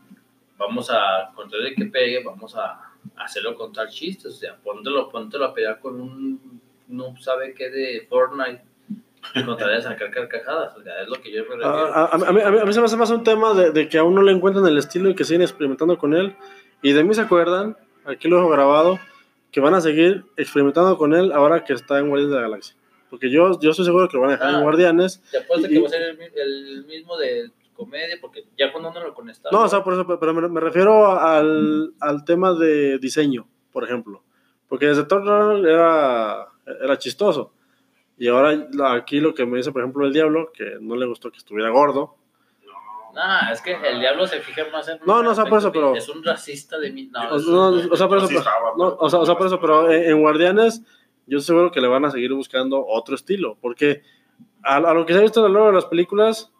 Vamos 0.57 0.89
a, 0.89 1.31
con 1.35 1.49
todo 1.49 1.61
de 1.61 1.75
que 1.75 1.85
pegue, 1.85 2.23
vamos 2.23 2.55
a 2.55 2.81
hacerlo 3.17 3.55
contar 3.55 3.87
chistes, 3.89 4.33
o 4.33 4.37
sea, 4.37 4.55
póntelo, 4.55 5.07
póntelo 5.09 5.45
a 5.45 5.53
pelear 5.53 5.79
con 5.79 6.01
un 6.01 6.61
no 6.87 7.15
sabe 7.19 7.53
qué 7.53 7.69
de 7.69 8.07
Fortnite 8.09 8.63
con 9.45 9.57
tal 9.57 9.69
de 9.75 9.81
sacar 9.81 10.09
carcajadas, 10.09 10.75
o 10.77 10.81
sea, 10.81 11.01
es 11.01 11.07
lo 11.09 11.15
que 11.21 11.31
yo 11.31 11.43
me 11.43 11.49
refiero. 11.57 11.67
A, 11.69 12.05
a- 12.05 12.15
a 12.15 12.17
mí, 12.31 12.41
a 12.41 12.49
mí- 12.49 12.59
a 12.59 12.65
mí 12.65 12.73
se 12.73 12.79
me 12.79 12.85
hace 12.85 12.95
más 12.97 13.09
un 13.11 13.23
tema 13.23 13.53
de, 13.53 13.71
de 13.71 13.89
que 13.89 13.97
aún 13.97 14.15
no 14.15 14.21
le 14.23 14.31
encuentran 14.31 14.65
el 14.65 14.77
estilo 14.77 15.09
y 15.09 15.15
que 15.15 15.25
siguen 15.25 15.41
experimentando 15.41 15.97
con 15.97 16.13
él. 16.15 16.35
Y 16.81 16.93
de 16.93 17.03
mí 17.03 17.13
se 17.13 17.21
acuerdan, 17.21 17.75
aquí 18.05 18.27
lo 18.27 18.37
dejo 18.37 18.49
grabado, 18.49 18.99
que 19.51 19.59
van 19.59 19.73
a 19.73 19.81
seguir 19.81 20.25
experimentando 20.37 20.97
con 20.97 21.13
él 21.13 21.31
ahora 21.31 21.63
que 21.63 21.73
está 21.73 21.99
en 21.99 22.09
Guardianes 22.09 22.31
de 22.31 22.35
la 22.41 22.47
Galaxia. 22.47 22.75
Porque 23.09 23.29
yo, 23.31 23.59
yo 23.59 23.71
estoy 23.71 23.85
seguro 23.85 24.07
que 24.09 24.17
lo 24.17 24.21
van 24.21 24.31
a 24.31 24.33
dejar 24.33 24.49
Ah. 24.53 24.57
en 24.57 24.63
Guardianes. 24.63 25.21
Te 25.31 25.37
apuesto 25.37 25.67
y- 25.67 25.69
que 25.73 25.79
va 25.79 25.87
a 25.87 25.89
ser 25.89 26.01
el, 26.01 26.19
el 26.35 26.85
mismo 26.85 27.17
de 27.17 27.51
comedia, 27.73 28.17
porque 28.19 28.43
ya 28.57 28.71
cuando 28.71 28.89
uno 28.89 28.99
lo 29.03 29.13
con 29.13 29.29
Star 29.29 29.51
No, 29.53 29.61
o 29.63 29.67
sea, 29.67 29.83
por 29.83 29.93
eso, 29.93 30.19
pero 30.19 30.33
me, 30.33 30.47
me 30.49 30.59
refiero 30.59 31.11
al, 31.19 31.93
al 31.99 32.25
tema 32.25 32.53
de 32.53 32.97
diseño, 32.99 33.47
por 33.71 33.83
ejemplo. 33.83 34.21
Porque 34.67 34.87
desde 34.87 35.05
Thor 35.05 35.65
era, 35.65 36.47
era 36.81 36.97
chistoso. 36.97 37.53
Y 38.17 38.27
ahora 38.27 38.67
aquí 38.91 39.19
lo 39.19 39.33
que 39.33 39.45
me 39.45 39.57
dice, 39.57 39.71
por 39.71 39.81
ejemplo, 39.81 40.05
el 40.05 40.11
Diablo, 40.11 40.51
que 40.53 40.77
no 40.81 40.95
le 40.95 41.05
gustó 41.05 41.31
que 41.31 41.37
estuviera 41.37 41.69
gordo. 41.69 42.15
Nah, 43.17 43.51
es 43.51 43.61
que 43.61 43.71
el 43.73 43.99
diablo 43.99 44.27
se 44.27 44.39
fija 44.41 44.61
más 44.71 44.87
en. 44.89 44.99
No, 45.05 45.23
no, 45.23 45.31
o 45.31 45.35
sea, 45.35 45.45
por 45.45 45.57
eso, 45.57 45.71
pero- 45.71 45.95
Es 45.95 46.07
un 46.07 46.23
racista 46.23 46.77
de 46.77 46.91
mí. 46.91 47.09
No, 47.11 47.23
no, 47.39 47.69
un- 47.71 47.91
o 47.91 47.95
sea, 47.95 48.07
por 48.07 48.19
eso, 48.19 48.27
estaba, 48.29 48.73
no, 48.77 48.95
o 48.99 49.09
sea, 49.09 49.19
o 49.19 49.25
sea, 49.25 49.35
por 49.35 49.47
eso, 49.47 49.59
pero 49.59 49.91
en, 49.91 50.03
en 50.11 50.21
Guardianes 50.21 50.83
yo 51.25 51.39
seguro 51.39 51.71
que 51.71 51.81
le 51.81 51.87
van 51.87 52.05
a 52.05 52.11
seguir 52.11 52.31
buscando 52.33 52.85
otro 52.85 53.15
estilo, 53.15 53.57
porque 53.59 54.03
a, 54.63 54.75
a 54.77 54.93
lo 54.93 55.03
que 55.07 55.13
se 55.13 55.19
ha 55.19 55.23
visto 55.23 55.43
a 55.43 55.47
lo 55.47 55.53
largo 55.53 55.67
de 55.69 55.73
las 55.73 55.85
películas, 55.85 56.51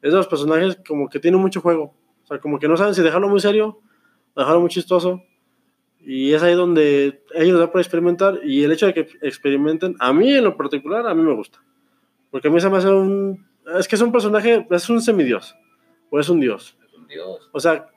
es 0.00 0.12
de 0.12 0.16
los 0.16 0.28
personajes 0.28 0.78
como 0.86 1.08
que 1.08 1.18
tienen 1.18 1.40
mucho 1.40 1.60
juego, 1.60 1.94
o 2.22 2.26
sea, 2.28 2.38
como 2.38 2.60
que 2.60 2.68
no 2.68 2.76
saben 2.76 2.94
si 2.94 3.02
dejarlo 3.02 3.28
muy 3.28 3.40
serio 3.40 3.80
o 4.34 4.40
dejarlo 4.40 4.60
muy 4.60 4.70
chistoso, 4.70 5.22
y 6.00 6.32
es 6.32 6.42
ahí 6.44 6.54
donde 6.54 7.22
ellos 7.34 7.58
da 7.58 7.70
por 7.72 7.80
experimentar, 7.80 8.38
y 8.44 8.62
el 8.62 8.70
hecho 8.72 8.86
de 8.86 8.94
que 8.94 9.08
experimenten, 9.20 9.96
a 9.98 10.12
mí 10.12 10.32
en 10.32 10.44
lo 10.44 10.56
particular, 10.56 11.06
a 11.08 11.14
mí 11.14 11.22
me 11.22 11.34
gusta, 11.34 11.60
porque 12.30 12.46
a 12.48 12.50
mí 12.52 12.60
se 12.60 12.70
me 12.70 12.78
hace 12.78 12.88
un, 12.88 13.46
es 13.78 13.88
que 13.88 13.96
es 13.96 14.00
un 14.02 14.12
personaje, 14.12 14.66
es 14.70 14.88
un 14.88 15.02
semidios, 15.02 15.54
o 16.10 16.18
es 16.18 16.28
un 16.28 16.40
dios. 16.40 16.76
es 16.86 16.94
un 16.94 17.06
dios. 17.06 17.50
O 17.52 17.60
sea, 17.60 17.88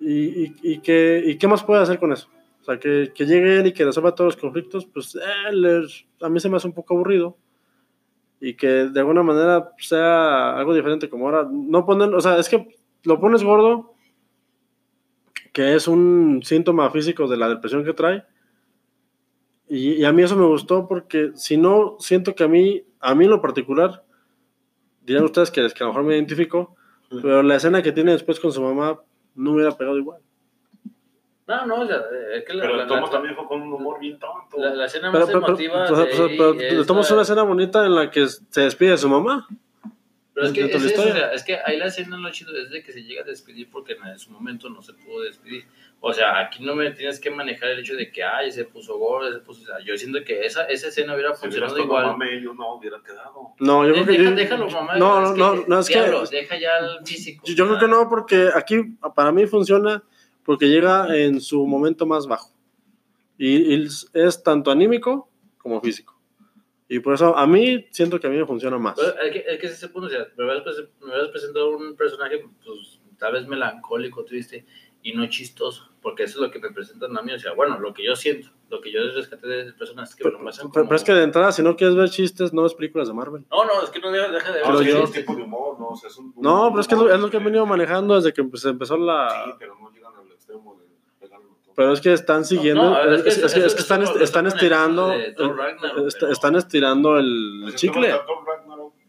¿y, 0.00 0.44
y, 0.44 0.54
y 0.62 0.78
qué, 0.80 1.22
¿y 1.24 1.36
qué 1.36 1.48
más 1.48 1.62
puede 1.62 1.82
hacer 1.82 1.98
con 1.98 2.12
eso? 2.12 2.28
O 2.60 2.64
sea, 2.64 2.80
que, 2.80 3.12
que 3.14 3.26
llegue 3.26 3.60
él 3.60 3.66
y 3.68 3.72
que 3.72 3.84
resuelva 3.84 4.14
todos 4.14 4.34
los 4.34 4.42
conflictos, 4.42 4.86
pues 4.86 5.16
a 6.20 6.28
mí 6.28 6.40
se 6.40 6.48
me 6.48 6.56
hace 6.56 6.66
un 6.66 6.74
poco 6.74 6.94
aburrido. 6.94 7.36
Y 8.40 8.54
que 8.54 8.66
de 8.66 9.00
alguna 9.00 9.22
manera 9.22 9.72
sea 9.78 10.58
algo 10.58 10.74
diferente 10.74 11.08
como 11.08 11.26
ahora. 11.26 11.48
No 11.50 11.86
ponen, 11.86 12.12
o 12.12 12.20
sea, 12.20 12.38
es 12.38 12.48
que 12.48 12.76
lo 13.04 13.20
pones 13.20 13.44
gordo, 13.44 13.94
que 15.52 15.74
es 15.74 15.86
un 15.86 16.40
síntoma 16.42 16.90
físico 16.90 17.28
de 17.28 17.36
la 17.36 17.48
depresión 17.48 17.84
que 17.84 17.94
trae. 17.94 18.24
Y, 19.68 19.92
y 19.92 20.04
a 20.04 20.12
mí 20.12 20.22
eso 20.22 20.36
me 20.36 20.46
gustó 20.46 20.86
porque 20.88 21.30
si 21.34 21.56
no, 21.56 21.96
siento 22.00 22.34
que 22.34 22.44
a 22.44 22.48
mí, 22.48 22.84
a 23.00 23.14
mí 23.14 23.24
en 23.24 23.30
lo 23.30 23.40
particular, 23.40 24.04
dirán 25.02 25.24
ustedes 25.24 25.50
que, 25.50 25.66
que 25.68 25.84
a 25.84 25.86
lo 25.86 25.92
mejor 25.92 26.04
me 26.04 26.16
identifico, 26.16 26.75
pero 27.22 27.42
la 27.42 27.56
escena 27.56 27.82
que 27.82 27.92
tiene 27.92 28.12
después 28.12 28.38
con 28.40 28.52
su 28.52 28.60
mamá 28.62 29.00
no 29.34 29.50
me 29.50 29.56
hubiera 29.56 29.76
pegado 29.76 29.98
igual. 29.98 30.20
No, 31.48 31.64
no, 31.66 31.80
o 31.82 31.86
sea, 31.86 31.98
es 32.34 32.44
que 32.44 32.54
la, 32.54 32.62
Pero 32.64 32.80
el 32.82 32.88
tomo 32.88 33.06
la- 33.06 33.10
también 33.12 33.36
fue 33.36 33.46
con 33.46 33.62
un 33.62 33.72
humor 33.72 34.00
bien 34.00 34.18
tonto. 34.18 34.58
la- 34.58 34.74
la 34.74 34.86
escena 34.86 35.12
Pero, 35.12 35.26
más 35.26 35.28
pero, 35.28 35.40
pero, 35.40 35.52
emotiva. 35.52 35.82
o 35.84 35.86
sea, 35.86 35.96
de 36.04 36.12
o 36.12 36.16
sea, 36.16 36.26
ahí 36.26 36.36
pero 36.36 36.52
es 36.54 36.72
le 36.74 36.84
tomas 36.84 37.08
la- 37.08 37.14
una 37.14 37.22
escena 37.22 37.42
bonita 37.42 37.86
en 37.86 37.94
la 37.94 38.10
que 38.10 38.26
se 38.26 38.60
despide 38.62 38.90
de 38.90 38.98
su 38.98 39.08
mamá. 39.08 39.46
Pero 40.36 40.48
es 40.48 40.52
que, 40.52 40.64
es, 40.66 40.82
de 40.82 40.88
eso, 40.90 41.30
es 41.32 41.44
que 41.44 41.58
ahí 41.64 41.78
la 41.78 41.86
escena 41.86 42.18
lo 42.18 42.30
chido 42.30 42.54
es 42.54 42.68
de 42.68 42.82
que 42.82 42.92
se 42.92 43.02
llega 43.02 43.22
a 43.22 43.24
despedir 43.24 43.70
porque 43.70 43.94
en 43.94 44.18
su 44.18 44.30
momento 44.30 44.68
no 44.68 44.82
se 44.82 44.92
pudo 44.92 45.22
despedir. 45.22 45.64
O 46.00 46.12
sea, 46.12 46.38
aquí 46.38 46.62
no 46.62 46.74
me 46.74 46.90
tienes 46.90 47.18
que 47.18 47.30
manejar 47.30 47.70
el 47.70 47.78
hecho 47.78 47.96
de 47.96 48.12
que, 48.12 48.22
ay, 48.22 48.52
se 48.52 48.66
puso 48.66 48.98
gordo, 48.98 49.32
se 49.32 49.38
puso... 49.38 49.62
o 49.62 49.64
sea, 49.64 49.76
yo 49.82 49.96
siento 49.96 50.22
que 50.26 50.44
esa, 50.44 50.64
esa 50.66 50.88
escena 50.88 51.14
hubiera 51.14 51.34
Si 51.34 51.40
funcionado 51.40 51.78
igual. 51.78 52.04
mame, 52.08 52.38
yo 52.42 52.52
no 52.52 52.74
hubiera 52.74 53.02
quedado. 53.02 53.54
No, 53.60 53.86
yo 53.86 53.94
creo 53.94 54.04
que. 54.04 54.12
Deja- 54.12 54.24
yo- 54.30 54.36
déjalo, 54.36 54.70
mamá. 54.70 54.96
No, 54.98 55.22
no, 55.22 55.32
que, 55.32 55.40
no, 55.40 55.64
no, 55.68 55.78
es 55.80 55.88
que- 55.88 55.94
diablo, 55.94 56.26
deja 56.26 56.58
ya 56.60 56.70
el 56.80 57.06
físico. 57.06 57.42
Yo, 57.46 57.54
yo 57.54 57.66
creo 57.68 57.78
que 57.78 57.88
no, 57.88 58.06
porque 58.10 58.50
aquí 58.54 58.76
para 59.14 59.32
mí 59.32 59.46
funciona 59.46 60.02
porque 60.44 60.66
llega 60.68 61.16
en 61.16 61.40
su 61.40 61.66
momento 61.66 62.04
más 62.04 62.26
bajo. 62.26 62.52
Y, 63.38 63.74
y 63.74 63.86
es 64.12 64.42
tanto 64.42 64.70
anímico 64.70 65.30
como 65.56 65.80
físico. 65.80 66.15
Y 66.88 67.00
por 67.00 67.14
eso 67.14 67.36
a 67.36 67.46
mí 67.46 67.86
siento 67.90 68.20
que 68.20 68.26
a 68.26 68.30
mí 68.30 68.36
me 68.36 68.46
funciona 68.46 68.78
más. 68.78 68.94
Pero 68.96 69.20
es 69.20 69.32
que, 69.32 69.44
es 69.46 69.58
que 69.60 69.66
ese 69.66 69.88
punto, 69.88 70.06
o 70.06 70.10
sea, 70.10 70.26
me 70.36 70.44
hubieras, 70.44 70.64
prese- 70.64 70.88
me 71.00 71.06
hubieras 71.06 71.28
presentado 71.30 71.76
un 71.76 71.96
personaje, 71.96 72.44
pues, 72.64 73.00
tal 73.18 73.32
vez 73.32 73.46
melancólico, 73.48 74.24
triste, 74.24 74.64
y 75.02 75.12
no 75.14 75.26
chistoso, 75.28 75.90
porque 76.02 76.24
eso 76.24 76.38
es 76.38 76.46
lo 76.46 76.50
que 76.50 76.58
me 76.58 76.70
presentan 76.72 77.16
a 77.16 77.22
mí, 77.22 77.32
o 77.32 77.38
sea, 77.38 77.54
bueno, 77.54 77.78
lo 77.78 77.94
que 77.94 78.04
yo 78.04 78.14
siento, 78.16 78.48
lo 78.70 78.80
que 78.80 78.90
yo 78.92 79.00
rescaté 79.14 79.46
de 79.46 79.72
personas 79.72 80.14
que 80.14 80.24
me 80.24 80.30
Pero, 80.30 80.38
lo 80.40 80.44
pasan 80.46 80.66
pero- 80.72 80.82
como... 80.82 80.88
pero 80.88 80.96
es 80.96 81.04
que 81.04 81.12
de 81.12 81.22
entrada, 81.22 81.52
si 81.52 81.62
no 81.62 81.76
quieres 81.76 81.96
ver 81.96 82.08
chistes, 82.10 82.52
no 82.52 82.62
ves 82.64 82.74
películas 82.74 83.08
de 83.08 83.14
Marvel. 83.14 83.44
No, 83.50 83.64
no, 83.64 83.82
es 83.82 83.90
que 83.90 84.00
no 84.00 84.10
deja, 84.10 84.30
deja 84.30 84.52
de 84.52 84.60
No, 84.62 84.66
ver 84.72 84.74
es 84.80 84.86
que 84.86 84.92
yo- 84.92 85.04
es 85.04 85.12
tipo 85.12 85.34
de 85.36 85.42
humor, 85.42 85.78
¿no? 85.78 85.88
O 85.88 85.96
sea, 85.96 86.08
es 86.10 86.16
un, 86.18 86.32
No, 86.36 86.66
un 86.66 86.72
pero 86.72 86.80
es 86.80 86.88
que 86.88 86.94
es 86.94 87.00
lo, 87.00 87.12
es 87.14 87.20
lo 87.20 87.30
que 87.30 87.36
han 87.36 87.44
venido 87.44 87.66
manejando 87.66 88.14
desde 88.16 88.32
que 88.32 88.44
se 88.58 88.68
empezó 88.68 88.96
Sí, 88.96 89.02
la... 89.02 89.56
pero 89.58 89.76
no 89.80 89.90
llegan 89.92 90.12
al 90.16 90.30
extremo 90.32 90.76
de. 90.80 90.85
Pero 91.76 91.92
es 91.92 92.00
que 92.00 92.12
están 92.12 92.44
siguiendo, 92.44 92.82
No, 92.82 93.04
no, 93.04 93.12
es, 93.14 93.22
que 93.22 93.28
es- 93.28 93.38
es 93.38 93.52
que- 93.52 93.58
eso- 93.60 93.66
es 93.68 93.74
que 93.74 93.80
están, 93.82 94.02
est- 94.02 94.16
están 94.16 94.46
estirando, 94.46 95.08
de 95.10 95.32
Thor 95.32 95.56
Ragnarok, 95.56 96.06
est- 96.08 96.16
pero- 96.18 96.32
están 96.32 96.56
estirando 96.56 97.18
el 97.18 97.72
chicle. 97.76 98.10
Ragnarok, 98.10 98.94
eh. 98.96 99.02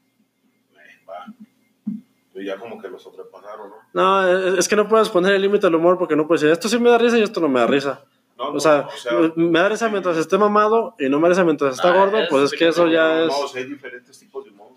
Pues 2.33 2.45
ya 2.45 2.57
como 2.57 2.79
que 2.79 2.87
lo 2.89 2.99
sobrepasaron, 2.99 3.69
¿no? 3.69 3.75
No, 3.93 4.27
es, 4.49 4.59
es 4.59 4.67
que 4.67 4.75
no 4.75 4.87
puedes 4.87 5.09
poner 5.09 5.33
el 5.33 5.41
límite 5.41 5.67
al 5.67 5.75
humor 5.75 5.97
porque 5.97 6.15
no 6.15 6.27
puedes 6.27 6.41
decir, 6.41 6.53
esto 6.53 6.69
sí 6.69 6.77
me 6.77 6.89
da 6.89 6.97
risa 6.97 7.17
y 7.17 7.23
esto 7.23 7.39
no 7.39 7.47
me 7.49 7.59
da 7.59 7.67
risa. 7.67 8.03
No, 8.37 8.49
O 8.51 8.59
sea, 8.59 8.87
me 9.35 9.59
da 9.59 9.69
risa 9.69 9.89
mientras 9.89 10.15
esté 10.17 10.37
mamado 10.37 10.93
y 10.99 11.09
no 11.09 11.17
me 11.17 11.23
da 11.23 11.29
risa 11.29 11.43
mientras 11.43 11.73
está 11.75 11.91
Ah, 11.91 11.97
gordo, 11.97 12.19
es 12.19 12.29
pues 12.29 12.51
es 12.51 12.59
que 12.59 12.67
eso 12.67 12.87
ya 12.87 13.21
es, 13.21 13.27
No, 13.29 13.39
o 13.39 13.47
sea, 13.47 13.61
hay 13.61 13.67
diferentes 13.67 14.19
tipos 14.19 14.43
de 14.45 14.51
humor. 14.51 14.67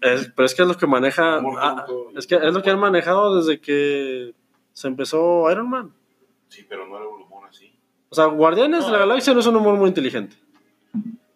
es- 0.00 0.32
Pero 0.34 0.46
es 0.46 0.54
que 0.54 0.62
es 0.62 0.68
lo 0.68 0.76
que 0.76 0.86
maneja... 0.88 1.40
Ah, 1.60 1.86
es 2.16 2.26
que 2.26 2.34
es 2.34 2.52
lo 2.54 2.62
que 2.62 2.70
han 2.70 2.80
manejado 2.80 3.36
desde 3.36 3.60
que 3.60 4.34
se 4.72 4.88
empezó 4.88 5.48
Iron 5.52 5.70
Man. 5.70 5.92
Sí, 6.48 6.66
pero 6.68 6.86
no 6.88 6.96
era 6.96 7.06
un. 7.06 7.17
O 8.10 8.14
sea, 8.14 8.26
Guardianes 8.26 8.80
No, 8.80 8.86
de 8.86 8.92
la 8.92 8.98
eh. 8.98 9.00
Galaxia 9.00 9.34
no 9.34 9.40
es 9.40 9.46
un 9.46 9.56
humor 9.56 9.74
muy 9.76 9.88
inteligente. 9.88 10.36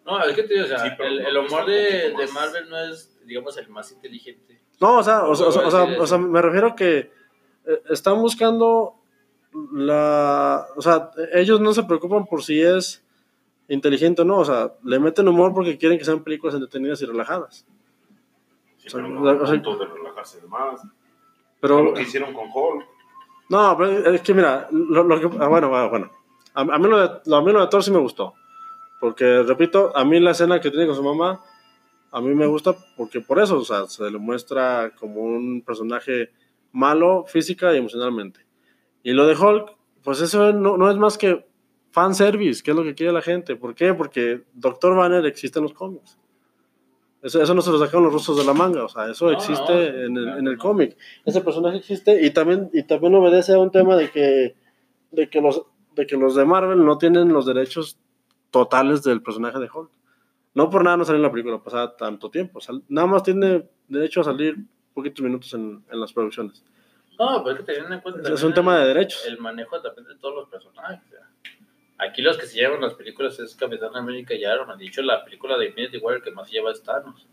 No, 0.05 0.21
es 0.23 0.35
que 0.35 0.43
te 0.43 0.53
digo, 0.55 0.65
o 0.65 0.67
sea, 0.67 0.79
Sí, 0.79 0.89
pero 0.97 1.09
el, 1.09 1.21
no, 1.23 1.27
el 1.29 1.35
pues, 1.37 1.51
humor 1.51 1.65
de, 1.65 1.83
poquito 1.85 2.17
de 2.19 2.25
más- 2.25 2.33
Marvel 2.33 2.69
no 2.69 2.77
es, 2.77 3.19
digamos, 3.25 3.57
el 3.57 3.69
más 3.69 3.91
inteligente. 3.91 4.61
No, 4.81 4.97
o 4.97 5.03
sea, 5.03 5.23
o 5.23 5.35
sea, 5.35 5.47
o 5.47 5.51
sea, 5.71 5.83
o 5.83 6.03
o 6.15 6.19
me 6.19 6.41
refiero 6.41 6.67
a 6.67 6.75
que 6.75 6.97
eh, 7.65 7.81
están 7.89 8.19
buscando 8.19 8.95
la... 9.71 10.65
O 10.75 10.81
sea, 10.81 11.11
ellos 11.33 11.61
no 11.61 11.73
se 11.73 11.83
preocupan 11.83 12.25
por 12.25 12.43
si 12.43 12.61
es 12.61 13.03
inteligente 13.69 14.23
o 14.23 14.25
no, 14.25 14.39
o 14.39 14.45
sea, 14.45 14.73
le 14.83 14.99
meten 14.99 15.27
humor 15.27 15.53
porque 15.53 15.77
quieren 15.77 15.97
que 15.97 16.03
sean 16.05 16.23
películas 16.23 16.55
entretenidas 16.55 17.01
y 17.01 17.05
relajadas. 17.05 17.65
Sí, 18.77 18.87
O 18.87 18.89
sea, 18.91 19.01
pero 19.01 19.07
o 19.07 19.09
no 19.23 19.29
al 19.29 19.37
sea- 19.47 19.53
punto 19.61 19.77
de 19.77 19.85
relajarse 19.85 20.41
de 20.41 20.47
más. 20.47 20.81
Pero... 21.61 21.81
lo 21.81 21.93
que 21.93 22.01
hicieron 22.01 22.33
con 22.33 22.49
Hulk. 22.53 22.85
No, 23.49 23.77
pero 23.77 24.09
es 24.15 24.21
que 24.21 24.33
mira, 24.33 24.67
lo, 24.71 25.03
lo 25.03 25.19
que, 25.19 25.37
ah, 25.39 25.47
bueno, 25.47 25.69
bueno, 25.69 25.89
bueno. 25.89 26.11
A, 26.55 26.61
a 26.61 26.77
mí 26.79 26.87
lo 26.87 26.99
de, 26.99 27.09
lo- 27.25 27.35
a 27.37 27.41
mí 27.41 27.51
lo 27.51 27.61
de 27.61 27.67
Thor 27.67 27.83
sí 27.83 27.91
me 27.91 27.99
gustó. 27.99 28.33
Porque, 28.99 29.43
repito, 29.43 29.91
a 29.95 30.05
mí 30.05 30.19
la 30.19 30.31
escena 30.31 30.61
que 30.61 30.69
tiene 30.71 30.87
con 30.87 30.95
su 30.95 31.03
mamá, 31.03 31.41
a 32.11 32.21
mí 32.21 32.33
me 32.35 32.45
gusta 32.45 32.75
porque 32.95 33.19
por 33.21 33.39
eso, 33.39 33.57
o 33.57 33.65
sea, 33.65 33.85
se 33.87 34.09
le 34.09 34.17
muestra 34.17 34.91
como 34.97 35.21
un 35.21 35.61
personaje 35.65 36.31
malo 36.71 37.25
física 37.27 37.73
y 37.73 37.77
emocionalmente. 37.77 38.41
Y 39.03 39.11
lo 39.11 39.25
de 39.27 39.35
Hulk, 39.35 39.75
pues 40.03 40.21
eso 40.21 40.53
no, 40.53 40.77
no 40.77 40.89
es 40.89 40.95
más 40.97 41.17
que 41.17 41.45
fanservice, 41.91 42.63
que 42.63 42.71
es 42.71 42.77
lo 42.77 42.83
que 42.83 42.95
quiere 42.95 43.11
la 43.11 43.21
gente. 43.21 43.55
¿Por 43.55 43.75
qué? 43.75 43.93
Porque 43.93 44.43
Doctor 44.53 44.95
Banner 44.95 45.25
existe 45.25 45.59
en 45.59 45.63
los 45.63 45.73
cómics. 45.73 46.17
Eso, 47.21 47.41
eso 47.41 47.53
no 47.53 47.61
se 47.61 47.71
lo 47.71 47.79
sacaron 47.79 48.03
los 48.03 48.13
rusos 48.13 48.37
de 48.37 48.43
la 48.43 48.53
manga, 48.53 48.83
o 48.83 48.89
sea, 48.89 49.09
eso 49.09 49.25
No, 49.27 49.31
existe 49.31 49.71
no, 49.71 49.79
en 50.05 50.17
el, 50.17 50.23
claro, 50.23 50.39
en 50.39 50.47
el 50.47 50.57
cómic. 50.57 50.97
Ese 51.25 51.41
personaje 51.41 51.77
existe 51.77 52.21
y 52.25 52.31
también, 52.31 52.69
y 52.73 52.83
también 52.83 53.15
obedece 53.15 53.53
a 53.53 53.59
un 53.59 53.71
tema 53.71 53.95
de 53.95 54.09
que, 54.11 54.55
de, 55.11 55.29
que 55.29 55.39
los, 55.41 55.61
de 55.95 56.05
que 56.07 56.17
los 56.17 56.35
de 56.35 56.45
Marvel 56.45 56.83
no 56.85 56.97
tienen 56.97 57.31
los 57.33 57.45
derechos 57.45 57.97
totales 58.51 59.03
del 59.03 59.21
personaje 59.21 59.59
de 59.59 59.69
Hulk. 59.73 59.89
No 60.55 60.69
por 60.69 60.83
nada 60.83 60.97
no 60.97 61.05
salió 61.05 61.17
en 61.17 61.23
la 61.23 61.31
película 61.31 61.57
pasada 61.63 61.95
tanto 61.97 62.29
tiempo. 62.29 62.59
nada 62.89 63.07
más 63.07 63.23
tiene 63.23 63.67
derecho 63.87 64.21
a 64.21 64.25
salir 64.25 64.57
poquitos 64.93 65.23
minutos 65.23 65.53
en, 65.53 65.83
en 65.91 65.99
las 65.99 66.13
producciones. 66.13 66.63
No, 67.19 67.43
pero 67.43 67.55
es 67.55 67.61
que 67.65 67.73
teniendo 67.73 67.95
en 67.95 68.01
cuenta. 68.01 68.33
Es- 68.33 68.43
un 68.43 68.53
tema 68.53 68.79
de 68.79 68.87
derechos. 68.87 69.25
El 69.25 69.37
manejo 69.39 69.81
también 69.81 70.07
de 70.07 70.15
todos 70.15 70.35
los 70.35 70.49
personajes. 70.49 71.01
Aquí 71.97 72.21
los 72.21 72.37
que 72.37 72.45
se 72.47 72.55
llevan 72.59 72.81
las 72.81 72.95
películas 72.95 73.39
es 73.39 73.55
Capitán 73.55 73.95
América 73.95 74.33
y 74.33 74.41
Iron 74.41 74.67
Man. 74.67 74.77
De 74.77 74.85
hecho, 74.85 75.01
la 75.03 75.23
película 75.23 75.57
de 75.57 75.67
Infinity 75.67 75.97
War 75.97 76.15
el 76.15 76.21
que 76.23 76.31
más 76.31 76.49
lleva 76.51 76.71
es 76.71 76.81
Thanos. 76.83 77.27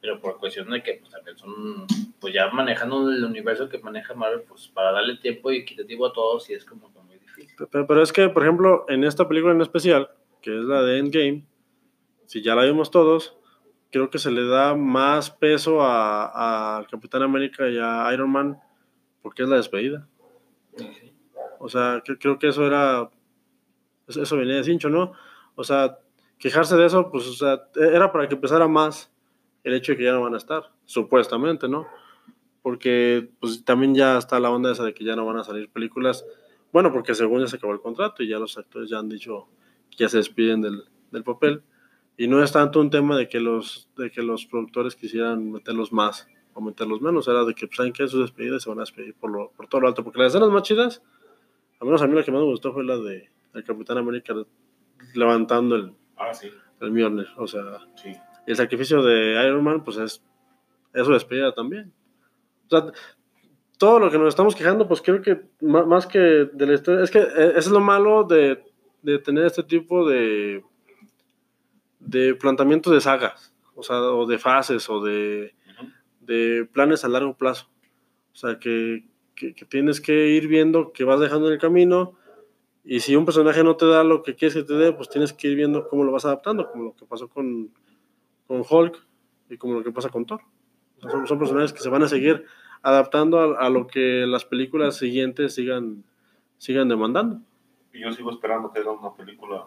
Pero 0.00 0.20
por 0.20 0.38
cuestión 0.38 0.68
de 0.70 0.82
que 0.82 0.94
pues, 1.00 1.10
también 1.12 1.36
son, 1.38 1.86
pues 2.20 2.34
ya 2.34 2.50
manejando 2.50 3.08
el 3.10 3.24
universo 3.24 3.68
que 3.68 3.78
maneja 3.78 4.12
Marvel, 4.14 4.42
pues 4.48 4.68
para 4.68 4.92
darle 4.92 5.16
tiempo 5.16 5.50
equitativo 5.50 6.06
a 6.06 6.12
todos, 6.12 6.48
y 6.50 6.54
es 6.54 6.64
como. 6.64 6.92
Pero, 7.70 8.02
es 8.02 8.12
que, 8.12 8.28
por 8.28 8.42
ejemplo, 8.42 8.84
en 8.88 9.04
esta 9.04 9.28
película 9.28 9.52
en 9.52 9.60
especial, 9.60 10.10
que 10.40 10.58
es 10.58 10.64
la 10.64 10.82
de 10.82 10.98
Endgame, 10.98 11.46
si 12.26 12.42
ya 12.42 12.54
la 12.54 12.64
vimos 12.64 12.90
todos, 12.90 13.36
creo 13.90 14.10
que 14.10 14.18
se 14.18 14.30
le 14.30 14.44
da 14.46 14.74
más 14.74 15.30
peso 15.30 15.78
a, 15.80 16.84
Capitán 16.90 17.22
América 17.22 17.68
y 17.68 17.78
a 17.78 18.12
Iron 18.12 18.30
Man 18.30 18.58
porque 19.22 19.42
es 19.42 19.48
la 19.48 19.56
despedida. 19.56 20.06
O 21.58 21.68
sea, 21.68 22.02
que- 22.04 22.18
creo 22.18 22.38
que 22.38 22.48
eso 22.48 22.66
era. 22.66 23.10
Eso 24.06 24.22
eso 24.22 24.36
venía 24.36 24.56
de 24.56 24.64
cincho, 24.64 24.90
¿no? 24.90 25.12
O 25.54 25.64
sea, 25.64 25.98
quejarse 26.38 26.76
de 26.76 26.84
eso, 26.84 27.10
pues, 27.10 27.26
o 27.26 27.32
sea, 27.32 27.62
era 27.74 28.12
para 28.12 28.28
que 28.28 28.36
pesara 28.36 28.68
más 28.68 29.10
el 29.62 29.72
hecho 29.72 29.92
de 29.92 29.98
que 29.98 30.04
ya 30.04 30.12
no 30.12 30.20
van 30.20 30.34
a 30.34 30.36
estar, 30.36 30.70
supuestamente, 30.84 31.68
¿no? 31.68 31.86
Porque, 32.60 33.30
pues, 33.40 33.64
también 33.64 33.94
ya 33.94 34.18
está 34.18 34.38
la 34.40 34.50
onda 34.50 34.72
esa 34.72 34.84
de 34.84 34.92
que 34.92 35.04
ya 35.04 35.16
no 35.16 35.24
van 35.24 35.38
a 35.38 35.44
salir 35.44 35.70
películas. 35.70 36.26
Bueno, 36.74 36.92
porque 36.92 37.14
según 37.14 37.40
ya 37.40 37.46
se 37.46 37.54
acabó 37.54 37.72
el 37.72 37.80
contrato 37.80 38.24
y 38.24 38.28
ya 38.28 38.40
los 38.40 38.58
actores 38.58 38.90
ya 38.90 38.98
han 38.98 39.08
dicho 39.08 39.46
que 39.92 39.98
ya 39.98 40.08
se 40.08 40.16
despiden 40.16 40.60
del, 40.60 40.82
del 41.12 41.22
papel. 41.22 41.62
Y 42.16 42.26
no 42.26 42.42
es 42.42 42.50
tanto 42.50 42.80
un 42.80 42.90
tema 42.90 43.16
de 43.16 43.28
que 43.28 43.38
los, 43.38 43.88
de 43.96 44.10
que 44.10 44.22
los 44.22 44.44
productores 44.46 44.96
quisieran 44.96 45.52
meterlos 45.52 45.92
más 45.92 46.26
o 46.52 46.60
meterlos 46.60 47.00
menos, 47.00 47.28
era 47.28 47.44
de 47.44 47.54
que, 47.54 47.68
pues, 47.68 47.76
saben 47.76 47.92
que 47.92 48.08
sus 48.08 48.22
despedidas 48.22 48.64
se 48.64 48.70
van 48.70 48.80
a 48.80 48.82
despedir 48.82 49.14
por, 49.14 49.30
lo, 49.30 49.52
por 49.52 49.68
todo 49.68 49.82
lo 49.82 49.86
alto. 49.86 50.02
Porque 50.02 50.18
las 50.18 50.34
escenas 50.34 50.50
más 50.50 50.64
chidas, 50.64 51.00
al 51.78 51.86
menos 51.86 52.02
a 52.02 52.08
mí 52.08 52.14
la 52.16 52.24
que 52.24 52.32
más 52.32 52.40
me 52.40 52.46
gustó 52.46 52.72
fue 52.72 52.82
la 52.82 52.98
de 52.98 53.30
el 53.54 53.62
Capitán 53.62 53.98
América 53.98 54.34
levantando 55.14 55.76
el, 55.76 55.92
Ah, 56.16 56.34
sí, 56.34 56.50
el 56.80 56.90
Mjolnir. 56.90 57.28
O 57.36 57.46
sea, 57.46 57.62
sí. 57.94 58.10
y 58.46 58.50
el 58.50 58.56
sacrificio 58.56 59.00
de 59.00 59.46
Iron 59.46 59.62
Man, 59.62 59.84
pues 59.84 59.96
es, 59.98 60.24
es 60.92 61.06
su 61.06 61.12
despedida 61.12 61.54
también. 61.54 61.92
O 62.66 62.70
sea, 62.70 62.92
todo 63.84 63.98
lo 63.98 64.10
que 64.10 64.16
nos 64.18 64.28
estamos 64.28 64.54
quejando, 64.56 64.88
pues 64.88 65.02
creo 65.02 65.20
que 65.20 65.42
ma- 65.60 65.84
más 65.84 66.06
que 66.06 66.18
de 66.18 66.66
la 66.66 66.72
historia, 66.72 67.04
es 67.04 67.10
que 67.10 67.18
eh, 67.18 67.52
es 67.54 67.66
lo 67.66 67.80
malo 67.80 68.24
de, 68.24 68.64
de 69.02 69.18
tener 69.18 69.44
este 69.44 69.62
tipo 69.62 70.08
de, 70.08 70.64
de 71.98 72.34
planteamiento 72.34 72.90
de 72.90 73.00
sagas, 73.02 73.54
o 73.74 73.82
sea, 73.82 74.00
o 74.00 74.24
de 74.26 74.38
fases, 74.38 74.88
o 74.88 75.02
de, 75.02 75.54
de 76.20 76.66
planes 76.72 77.04
a 77.04 77.08
largo 77.08 77.36
plazo. 77.36 77.66
O 78.32 78.36
sea, 78.36 78.58
que, 78.58 79.04
que, 79.34 79.54
que 79.54 79.66
tienes 79.66 80.00
que 80.00 80.28
ir 80.28 80.48
viendo 80.48 80.92
que 80.92 81.04
vas 81.04 81.20
dejando 81.20 81.48
en 81.48 81.52
el 81.52 81.60
camino. 81.60 82.14
Y 82.84 83.00
si 83.00 83.16
un 83.16 83.26
personaje 83.26 83.62
no 83.62 83.76
te 83.76 83.86
da 83.86 84.02
lo 84.02 84.22
que 84.22 84.34
quieres 84.34 84.54
que 84.54 84.62
te 84.62 84.74
dé, 84.74 84.92
pues 84.92 85.10
tienes 85.10 85.32
que 85.34 85.48
ir 85.48 85.56
viendo 85.56 85.88
cómo 85.88 86.04
lo 86.04 86.12
vas 86.12 86.24
adaptando, 86.24 86.70
como 86.70 86.84
lo 86.84 86.94
que 86.96 87.04
pasó 87.04 87.28
con, 87.28 87.70
con 88.46 88.62
Hulk 88.68 88.96
y 89.50 89.56
como 89.58 89.74
lo 89.74 89.84
que 89.84 89.92
pasa 89.92 90.08
con 90.08 90.24
Thor. 90.24 90.40
O 90.98 91.00
sea, 91.02 91.10
son, 91.10 91.26
son 91.26 91.38
personajes 91.38 91.72
que 91.74 91.80
se 91.80 91.90
van 91.90 92.02
a 92.02 92.08
seguir 92.08 92.44
adaptando 92.84 93.40
a, 93.40 93.66
a 93.66 93.70
lo 93.70 93.88
que 93.88 94.26
las 94.26 94.44
películas 94.44 94.96
siguientes 94.96 95.54
sigan, 95.54 96.04
sigan 96.58 96.88
demandando. 96.88 97.40
Y 97.92 98.00
yo 98.00 98.12
sigo 98.12 98.30
esperando 98.30 98.72
que 98.72 98.80
haga 98.80 98.92
una 98.92 99.14
película 99.14 99.64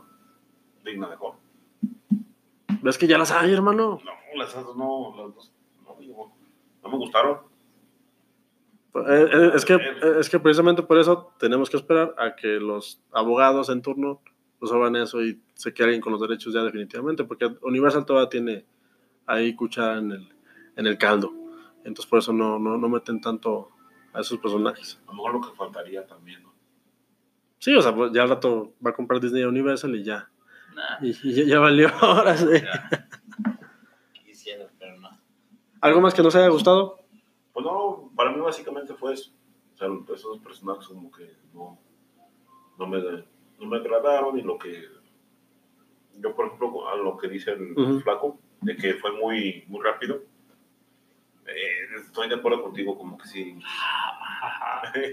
digna 0.86 1.10
de 1.10 1.16
Hulk. 1.16 1.36
¿Ves 2.82 2.98
que 2.98 3.08
ya 3.08 3.18
las 3.18 3.32
hay, 3.32 3.52
hermano? 3.52 4.00
No, 4.06 4.12
las 4.38 4.56
otras 4.56 4.76
no, 4.76 5.14
las 5.18 5.36
dos, 5.36 5.52
no, 5.84 5.96
digo, 6.00 6.34
no 6.84 6.90
me 6.90 6.98
gustaron. 6.98 7.40
Eh, 8.96 9.30
eh, 9.32 9.52
es, 9.56 9.66
que, 9.66 9.74
eh, 9.74 10.20
es 10.20 10.30
que 10.30 10.40
precisamente 10.40 10.84
por 10.84 10.98
eso 10.98 11.34
tenemos 11.40 11.70
que 11.70 11.78
esperar 11.78 12.16
a 12.18 12.36
que 12.36 12.60
los 12.60 13.02
abogados 13.12 13.70
en 13.70 13.82
turno 13.82 14.22
resuelvan 14.62 14.96
eso 14.96 15.24
y 15.24 15.40
se 15.54 15.74
queden 15.74 16.02
con 16.02 16.12
los 16.14 16.22
derechos 16.22 16.54
ya 16.54 16.64
definitivamente, 16.64 17.24
porque 17.24 17.52
Universal 17.62 18.06
todavía 18.06 18.30
tiene 18.30 18.66
ahí 19.26 19.56
cuchara 19.56 19.98
en 19.98 20.12
el, 20.12 20.30
en 20.76 20.88
el 20.88 20.98
caldo. 20.98 21.32
Entonces 21.88 22.10
por 22.10 22.20
eso 22.20 22.34
no, 22.34 22.60
no, 22.60 22.78
no 22.78 22.90
meten 22.90 23.22
tanto 23.22 23.72
a 24.12 24.20
esos 24.20 24.38
personajes. 24.40 25.00
A 25.08 25.12
lo 25.12 25.14
mejor 25.14 25.34
lo 25.36 25.42
que 25.42 25.56
faltaría 25.56 26.06
también, 26.06 26.44
¿no? 26.44 26.54
Sí, 27.60 27.74
o 27.74 27.82
sea, 27.82 27.96
pues 27.96 28.12
ya 28.12 28.24
al 28.24 28.30
rato 28.30 28.74
va 28.86 28.90
a 28.90 28.94
comprar 28.94 29.22
Disney 29.22 29.44
Universal 29.44 29.96
y 29.96 30.04
ya. 30.04 30.30
Nah, 30.76 30.98
Y, 31.02 31.16
y 31.24 31.34
ya, 31.34 31.44
ya 31.46 31.60
valió 31.60 31.88
ahora 32.02 32.36
sí. 32.36 32.46
ya. 32.62 33.08
Quisiera, 34.26 34.68
pero 34.78 35.00
no. 35.00 35.10
¿Algo 35.80 36.02
más 36.02 36.14
que 36.14 36.22
nos 36.22 36.36
haya 36.36 36.50
gustado? 36.50 37.00
Pues 37.54 37.66
no, 37.66 38.12
para 38.18 38.34
mí 38.34 38.42
básicamente 38.42 38.94
fue 38.94 39.14
eso. 39.14 39.32
O 39.74 39.78
sea, 39.78 39.88
esos 40.14 40.40
personajes 40.40 40.88
como 40.88 41.10
que 41.10 41.38
no, 41.54 41.80
no, 42.78 42.88
me, 42.88 43.00
no 43.02 43.66
me 43.66 43.78
agradaron 43.78 44.38
y 44.38 44.42
lo 44.42 44.58
que... 44.58 44.84
Yo, 46.20 46.36
por 46.36 46.48
ejemplo, 46.48 46.90
a 46.90 46.98
lo 46.98 47.16
que 47.16 47.30
dice 47.30 47.52
el 47.52 48.02
flaco, 48.02 48.40
de 48.62 48.76
que 48.76 48.96
fue 48.96 49.12
muy, 49.14 49.64
muy 49.68 49.82
rápido, 49.84 50.24
eh, 51.48 51.88
estoy 52.06 52.30
de 52.30 52.36
acuerdo 52.36 52.62
contigo, 52.64 52.98
como 52.98 53.18
que 53.18 53.28
sí. 53.28 53.60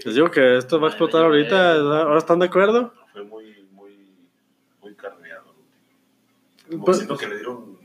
Les 0.03 0.15
digo 0.15 0.29
que 0.29 0.57
esto 0.57 0.79
va 0.79 0.87
a 0.87 0.89
explotar 0.91 1.23
ahorita. 1.23 1.73
¿Ahora 1.75 2.17
están 2.17 2.39
de 2.39 2.45
acuerdo? 2.47 2.93
fue 3.11 3.23
muy, 3.23 3.67
muy, 3.71 4.13
muy 4.81 4.93
carneado. 4.95 5.55
Como 6.69 6.85
Pues- 6.85 6.97
siento 6.97 7.17
que 7.17 7.27
le 7.27 7.35
dieron 7.35 7.77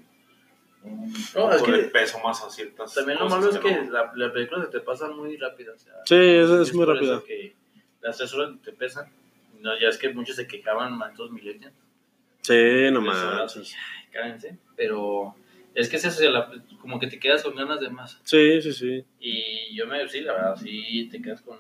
un 0.83 1.13
No, 1.35 1.53
es 1.53 1.63
que 1.63 1.73
de 1.73 1.85
peso 1.85 2.19
más 2.21 2.43
a 2.43 2.49
ciertas 2.51 2.95
También 2.95 3.19
lo 3.19 3.29
malo 3.29 3.51
es 3.51 3.59
que 3.59 3.83
no. 3.83 3.91
la, 3.91 4.11
la 4.15 4.33
película 4.33 4.65
se 4.65 4.71
te 4.71 4.81
pasa 4.81 5.09
muy 5.09 5.37
rápida. 5.37 5.73
O 5.75 5.79
sea, 5.79 5.93
Sí, 6.07 6.15
es, 6.17 6.51
es 6.51 6.75
muy 6.75 6.87
rápida. 6.87 7.23
que 7.27 7.55
las 8.01 8.17
tres 8.17 8.33
horas 8.35 8.51
te 8.63 8.73
pesan. 8.73 9.11
No, 9.61 9.79
ya 9.79 9.89
es 9.89 9.99
que 9.99 10.09
muchos 10.15 10.37
se 10.37 10.47
quejaban 10.47 10.97
más 10.97 11.11
estos 11.13 11.31
millennials. 11.31 11.75
Sí, 12.41 12.89
no 12.91 13.01
ay, 13.01 13.47
cádense. 14.11 14.59
Pero 14.75 15.35
es 15.75 15.89
que 15.89 15.97
es 15.97 16.05
eso, 16.05 16.31
la- 16.31 16.51
como 16.81 16.99
que 16.99 17.07
te 17.07 17.19
quedas 17.19 17.43
con 17.43 17.55
ganas 17.55 17.81
de 17.81 17.91
más. 17.91 18.21
Sí, 18.25 18.61
sí, 18.63 18.73
sí. 18.73 19.05
Y 19.21 19.75
yo 19.77 19.87
me, 19.87 20.09
sí, 20.09 20.21
la 20.21 20.33
verdad, 20.33 20.57
sí 20.57 21.09
te 21.11 21.21
quedas 21.23 21.43
con. 21.43 21.59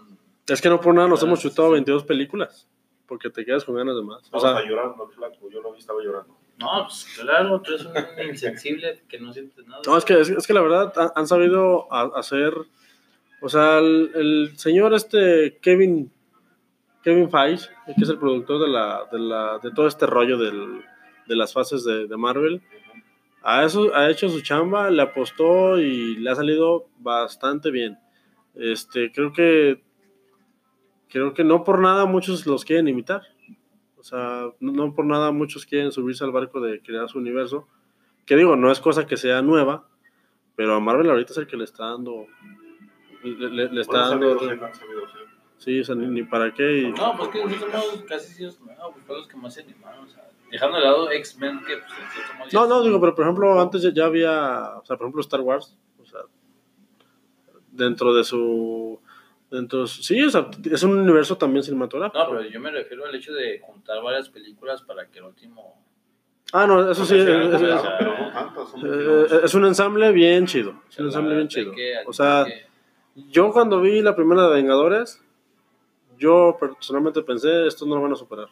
Es 0.48 0.60
que 0.60 0.68
no 0.68 0.80
por 0.80 0.94
nada 0.94 1.06
nos 1.08 1.22
hemos 1.22 1.40
chutado 1.40 1.68
sí. 1.68 1.74
22 1.74 2.04
películas. 2.04 2.66
Porque 3.06 3.28
te 3.28 3.44
quedas 3.44 3.64
con 3.64 3.74
ganas 3.74 3.96
de 3.96 4.02
más. 4.02 4.28
O 4.30 4.38
sea, 4.38 4.64
llorando 4.64 5.08
el 5.08 5.14
flaco, 5.16 5.50
yo 5.50 5.60
lo 5.60 5.72
vi, 5.72 5.80
estaba 5.80 6.00
llorando. 6.02 6.36
No, 6.58 6.86
pues 6.86 7.06
claro, 7.18 7.60
tú 7.60 7.72
eres 7.74 7.86
un 7.86 7.94
insensible 8.28 9.02
que 9.08 9.18
no 9.18 9.32
sientes 9.32 9.66
nada. 9.66 9.82
no, 9.86 9.96
es 9.96 10.04
que, 10.04 10.20
es, 10.20 10.28
es 10.28 10.46
que 10.46 10.52
la 10.54 10.60
verdad 10.60 10.92
han, 10.96 11.10
han 11.16 11.26
sabido 11.26 11.92
a- 11.92 12.12
hacer. 12.18 12.54
O 13.40 13.48
sea, 13.48 13.78
el, 13.78 14.10
el 14.14 14.52
señor 14.58 14.92
este 14.94 15.58
Kevin 15.62 16.12
Kevin 17.02 17.30
Feige, 17.30 17.66
que 17.96 18.02
es 18.02 18.08
el 18.10 18.18
productor 18.18 18.60
de 18.60 18.68
la, 18.68 19.08
de 19.10 19.18
la 19.18 19.58
de 19.62 19.70
todo 19.72 19.86
este 19.86 20.04
rollo 20.06 20.36
del, 20.36 20.82
de 21.26 21.34
las 21.36 21.52
fases 21.52 21.82
de, 21.84 22.06
de 22.06 22.16
Marvel, 22.16 22.60
ha, 23.42 23.64
eso, 23.64 23.94
ha 23.94 24.10
hecho 24.10 24.28
su 24.28 24.40
chamba, 24.42 24.90
le 24.90 25.02
apostó 25.02 25.78
y 25.78 26.16
le 26.16 26.30
ha 26.30 26.34
salido 26.34 26.88
bastante 26.98 27.70
bien. 27.70 27.98
Este, 28.54 29.10
creo 29.12 29.32
que 29.32 29.82
creo 31.08 31.34
que 31.34 31.44
no 31.44 31.64
por 31.64 31.80
nada 31.80 32.04
muchos 32.06 32.46
los 32.46 32.64
quieren 32.64 32.88
imitar. 32.88 33.22
O 33.96 34.02
sea, 34.02 34.50
no, 34.60 34.72
no 34.72 34.94
por 34.94 35.04
nada 35.04 35.30
muchos 35.30 35.66
quieren 35.66 35.92
subirse 35.92 36.24
al 36.24 36.32
barco 36.32 36.60
de 36.60 36.80
crear 36.80 37.08
su 37.08 37.18
universo. 37.18 37.68
Que 38.26 38.36
digo, 38.36 38.56
no 38.56 38.70
es 38.70 38.80
cosa 38.80 39.06
que 39.06 39.16
sea 39.16 39.42
nueva, 39.42 39.88
pero 40.56 40.74
a 40.74 40.80
Marvel 40.80 41.10
ahorita 41.10 41.32
es 41.32 41.38
el 41.38 41.46
que 41.46 41.56
le 41.56 41.64
está 41.64 41.86
dando. 41.86 42.26
Le, 43.22 43.50
le- 43.50 43.72
le 43.72 43.80
está 43.82 44.08
Bueno, 44.16 44.28
dando. 44.34 44.38
sabido 44.46 44.74
sabido. 44.74 45.02
Sí, 45.58 45.80
o 45.80 45.84
sea, 45.84 45.94
ni, 45.94 46.06
ni 46.06 46.22
para 46.22 46.54
qué. 46.54 46.78
y- 46.78 46.92
No, 46.92 47.14
pues 47.18 47.28
que 47.28 47.42
casi 48.08 48.32
sí, 48.32 48.44
no, 48.44 48.92
pues 49.06 49.18
los 49.18 49.28
que 49.28 49.36
más 49.36 49.52
se 49.52 49.60
animaron. 49.62 50.04
O 50.04 50.08
sea, 50.08 50.26
dejando 50.50 50.76
de 50.78 50.82
lado 50.84 51.10
X-Men, 51.10 51.60
que 51.60 51.76
pues 51.78 51.90
en 52.00 52.10
cierto 52.10 52.34
modo 52.38 52.48
ya 52.48 52.58
No, 52.60 52.66
no, 52.66 52.82
digo, 52.82 53.00
pero 53.00 53.14
por 53.14 53.24
ejemplo, 53.24 53.60
antes 53.60 53.82
ya, 53.82 53.90
ya 53.92 54.04
había, 54.06 54.76
o 54.78 54.84
sea, 54.84 54.96
por 54.96 55.06
ejemplo, 55.06 55.20
Star 55.20 55.40
Wars, 55.40 55.76
o 56.00 56.04
sea, 56.06 56.20
dentro 57.70 58.14
de 58.14 58.24
su, 58.24 58.98
dentro 59.50 59.82
de 59.82 59.86
su- 59.86 60.02
sí, 60.02 60.22
o 60.22 60.30
sea, 60.30 60.48
es 60.70 60.82
un 60.82 60.98
universo 60.98 61.36
también 61.36 61.62
cinematográfico. 61.62 62.22
No, 62.22 62.30
pero 62.30 62.42
yo 62.48 62.60
me 62.60 62.70
refiero 62.70 63.04
al 63.06 63.14
hecho 63.14 63.32
de 63.32 63.60
juntar 63.60 64.02
varias 64.02 64.28
películas 64.28 64.82
para 64.82 65.06
que 65.06 65.18
el 65.18 65.24
último. 65.26 65.82
Ah, 66.52 66.66
no, 66.66 66.90
eso 66.90 67.04
sí, 67.04 67.16
es, 67.16 67.24
Pero 67.24 67.42
es- 67.44 67.62
es- 67.62 67.82
pero 67.98 68.18
no 68.18 68.32
tantas, 68.32 68.68
son 68.70 68.80
eh, 68.80 68.82
22. 68.96 69.44
es 69.44 69.54
un 69.54 69.64
ensamble 69.66 70.12
bien 70.12 70.46
chido, 70.46 70.74
es 70.88 70.98
un 70.98 71.06
ensamble 71.06 71.36
bien 71.36 71.48
chido. 71.48 71.72
O 72.06 72.12
sea, 72.12 72.44
yo 73.14 73.52
cuando 73.52 73.80
vi 73.80 74.02
la 74.02 74.16
primera 74.16 74.48
de 74.48 74.54
Vengadores, 74.54 75.22
yo 76.18 76.56
personalmente 76.58 77.22
pensé, 77.22 77.66
esto 77.66 77.86
no 77.86 77.94
lo 77.96 78.02
van 78.02 78.12
a 78.12 78.16
superar. 78.16 78.48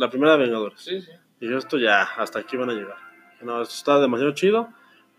La 0.00 0.08
primera 0.10 0.32
de 0.32 0.38
Vengadores. 0.44 0.80
sí, 0.80 1.00
sí. 1.02 1.10
Y 1.40 1.48
yo, 1.48 1.58
esto 1.58 1.78
ya, 1.78 2.02
hasta 2.02 2.38
aquí 2.38 2.56
van 2.56 2.70
a 2.70 2.74
llegar. 2.74 2.96
No, 3.42 3.62
esto 3.62 3.74
está 3.74 4.00
demasiado 4.00 4.32
chido. 4.32 4.68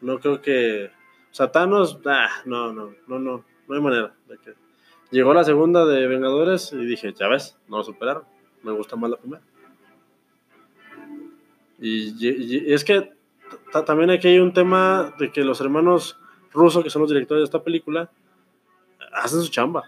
No 0.01 0.19
creo 0.19 0.41
que. 0.41 0.87
O 1.31 1.33
sea, 1.33 1.51
Thanos, 1.51 1.99
ah, 2.05 2.29
no, 2.45 2.71
no, 2.73 2.93
no, 3.07 3.19
no, 3.19 3.45
no 3.67 3.75
hay 3.75 3.81
manera. 3.81 4.13
De 4.27 4.37
que... 4.37 4.53
Llegó 5.11 5.33
la 5.33 5.43
segunda 5.43 5.85
de 5.85 6.07
Vengadores 6.07 6.71
y 6.73 6.85
dije, 6.85 7.13
ya 7.13 7.27
ves, 7.27 7.57
no 7.67 7.77
lo 7.77 7.83
superaron. 7.83 8.23
Me 8.63 8.71
gusta 8.71 8.95
más 8.95 9.09
la 9.11 9.17
primera. 9.17 9.41
Y, 11.79 12.09
y- 12.27 12.57
y 12.69 12.73
es 12.73 12.83
que 12.83 13.11
ta- 13.71 13.83
también 13.85 14.09
aquí 14.11 14.27
hay 14.27 14.39
un 14.39 14.53
tema 14.53 15.13
de 15.17 15.31
que 15.31 15.43
los 15.43 15.59
hermanos 15.61 16.17
rusos, 16.53 16.83
que 16.83 16.89
son 16.89 17.01
los 17.01 17.09
directores 17.11 17.41
de 17.41 17.45
esta 17.45 17.63
película, 17.63 18.09
hacen 19.13 19.41
su 19.41 19.49
chamba. 19.49 19.83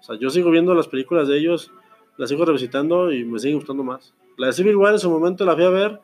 O 0.00 0.02
sea, 0.02 0.16
yo 0.18 0.30
sigo 0.30 0.50
viendo 0.50 0.74
las 0.74 0.88
películas 0.88 1.28
de 1.28 1.38
ellos, 1.38 1.70
las 2.16 2.28
sigo 2.30 2.44
revisitando 2.44 3.12
y 3.12 3.24
me 3.24 3.38
siguen 3.38 3.58
gustando 3.58 3.84
más. 3.84 4.14
La 4.36 4.48
de 4.48 4.52
Civil 4.52 4.76
War 4.76 4.92
en 4.92 4.98
su 4.98 5.10
momento 5.10 5.44
la 5.44 5.54
fui 5.54 5.64
a 5.64 5.70
ver 5.70 6.00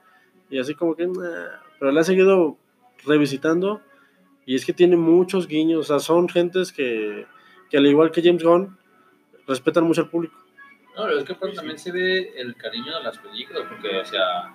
y 0.50 0.58
así 0.58 0.74
como 0.74 0.94
que, 0.94 1.06
"Nah", 1.06 1.60
pero 1.78 1.92
la 1.92 2.00
he 2.00 2.04
seguido 2.04 2.56
revisitando 3.04 3.80
y 4.46 4.54
es 4.54 4.64
que 4.64 4.72
tiene 4.72 4.96
muchos 4.96 5.46
guiños, 5.46 5.80
o 5.80 5.84
sea, 5.84 5.98
son 6.00 6.28
gentes 6.28 6.72
que, 6.72 7.26
que 7.70 7.76
al 7.76 7.86
igual 7.86 8.10
que 8.10 8.22
James 8.22 8.42
Gunn, 8.42 8.76
respetan 9.46 9.84
mucho 9.84 10.02
al 10.02 10.10
público. 10.10 10.36
No, 10.96 11.04
pero 11.04 11.18
es 11.18 11.24
que 11.24 11.32
aparte 11.32 11.56
también 11.56 11.78
se 11.78 11.92
ve 11.92 12.32
el 12.36 12.54
cariño 12.56 12.96
de 12.96 13.02
las 13.02 13.18
películas, 13.18 13.62
porque, 13.68 13.96
o 13.98 14.04
sea, 14.04 14.54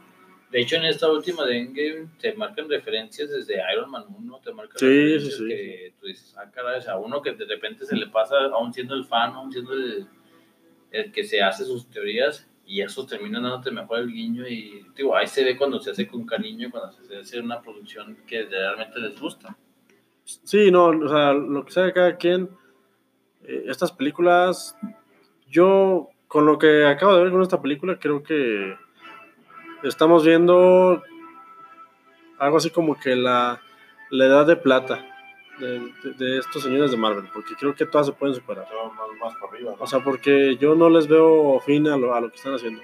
de 0.52 0.62
hecho 0.62 0.76
en 0.76 0.86
esta 0.86 1.10
última 1.12 1.46
de 1.46 1.58
Endgame 1.60 2.08
te 2.20 2.34
marcan 2.34 2.70
referencias 2.70 3.30
desde 3.30 3.56
Iron 3.74 3.90
Man 3.90 4.06
1, 4.10 4.40
te 4.44 4.54
marcan 4.54 4.78
Sí, 4.78 4.86
referencias 4.86 5.34
sí, 5.34 5.40
sí. 5.44 5.48
que 5.48 5.94
tú 6.00 6.08
dices, 6.08 6.36
ah, 6.38 6.50
caray, 6.52 6.80
o 6.80 6.82
sea, 6.82 6.98
uno 6.98 7.22
que 7.22 7.32
de 7.34 7.46
repente 7.46 7.86
se 7.86 7.96
le 7.96 8.08
pasa, 8.08 8.36
aún 8.54 8.74
siendo 8.74 8.96
el 8.96 9.06
fan, 9.06 9.32
aún 9.34 9.52
siendo 9.52 9.74
el, 9.74 10.08
el 10.92 11.12
que 11.12 11.24
se 11.24 11.42
hace 11.42 11.64
sus 11.66 11.90
teorías, 11.90 12.48
y 12.66 12.82
eso 12.82 13.06
termina 13.06 13.40
dándote 13.40 13.72
mejor 13.72 14.00
el 14.00 14.12
guiño, 14.12 14.48
y 14.48 14.86
digo, 14.96 15.16
ahí 15.16 15.28
se 15.28 15.44
ve 15.44 15.58
cuando 15.58 15.80
se 15.80 15.92
hace 15.92 16.08
con 16.08 16.26
cariño, 16.26 16.70
cuando 16.72 16.92
se 16.92 17.18
hace 17.18 17.40
una 17.40 17.62
producción 17.62 18.18
que 18.28 18.46
realmente 18.46 19.00
les 19.00 19.20
gusta. 19.20 19.56
Sí, 20.24 20.72
no, 20.72 20.88
o 20.88 21.08
sea, 21.08 21.34
lo 21.34 21.64
que 21.64 21.72
sea 21.72 21.94
cada 21.94 22.18
quien, 22.18 22.50
eh, 23.44 23.66
estas 23.68 23.92
películas, 23.92 24.76
yo 25.48 26.10
con 26.28 26.46
lo 26.46 26.58
que 26.58 26.86
acabo 26.86 27.16
de 27.16 27.24
ver 27.24 27.32
con 27.32 27.42
esta 27.42 27.62
película, 27.62 28.00
creo 28.00 28.24
que 28.24 28.76
estamos 29.84 30.26
viendo 30.26 31.04
algo 32.40 32.58
así 32.58 32.72
como 32.72 33.00
que 33.00 33.16
la, 33.16 33.62
la 34.10 34.26
edad 34.26 34.48
de 34.48 34.56
plata 34.56 35.15
de, 35.60 35.80
de- 36.04 36.14
de 36.18 36.38
estos 36.40 36.64
señores 36.64 36.92
de 36.92 36.98
Marvel, 36.98 37.26
porque 37.34 37.56
creo 37.60 37.74
que 37.76 37.86
todas 37.86 38.08
se 38.08 38.14
pueden 38.14 38.36
superar. 38.36 38.66
Más, 38.66 39.20
más 39.20 39.34
para 39.40 39.52
arriba, 39.54 39.76
¿no? 39.78 39.84
O 39.84 39.88
sea, 39.88 40.00
porque 40.04 40.58
yo 40.58 40.76
no 40.76 40.90
les 40.90 41.08
veo 41.08 41.60
fin 41.66 41.88
a 41.88 41.98
lo, 41.98 42.14
a 42.14 42.22
lo 42.22 42.30
que 42.30 42.36
están 42.38 42.54
haciendo. 42.54 42.82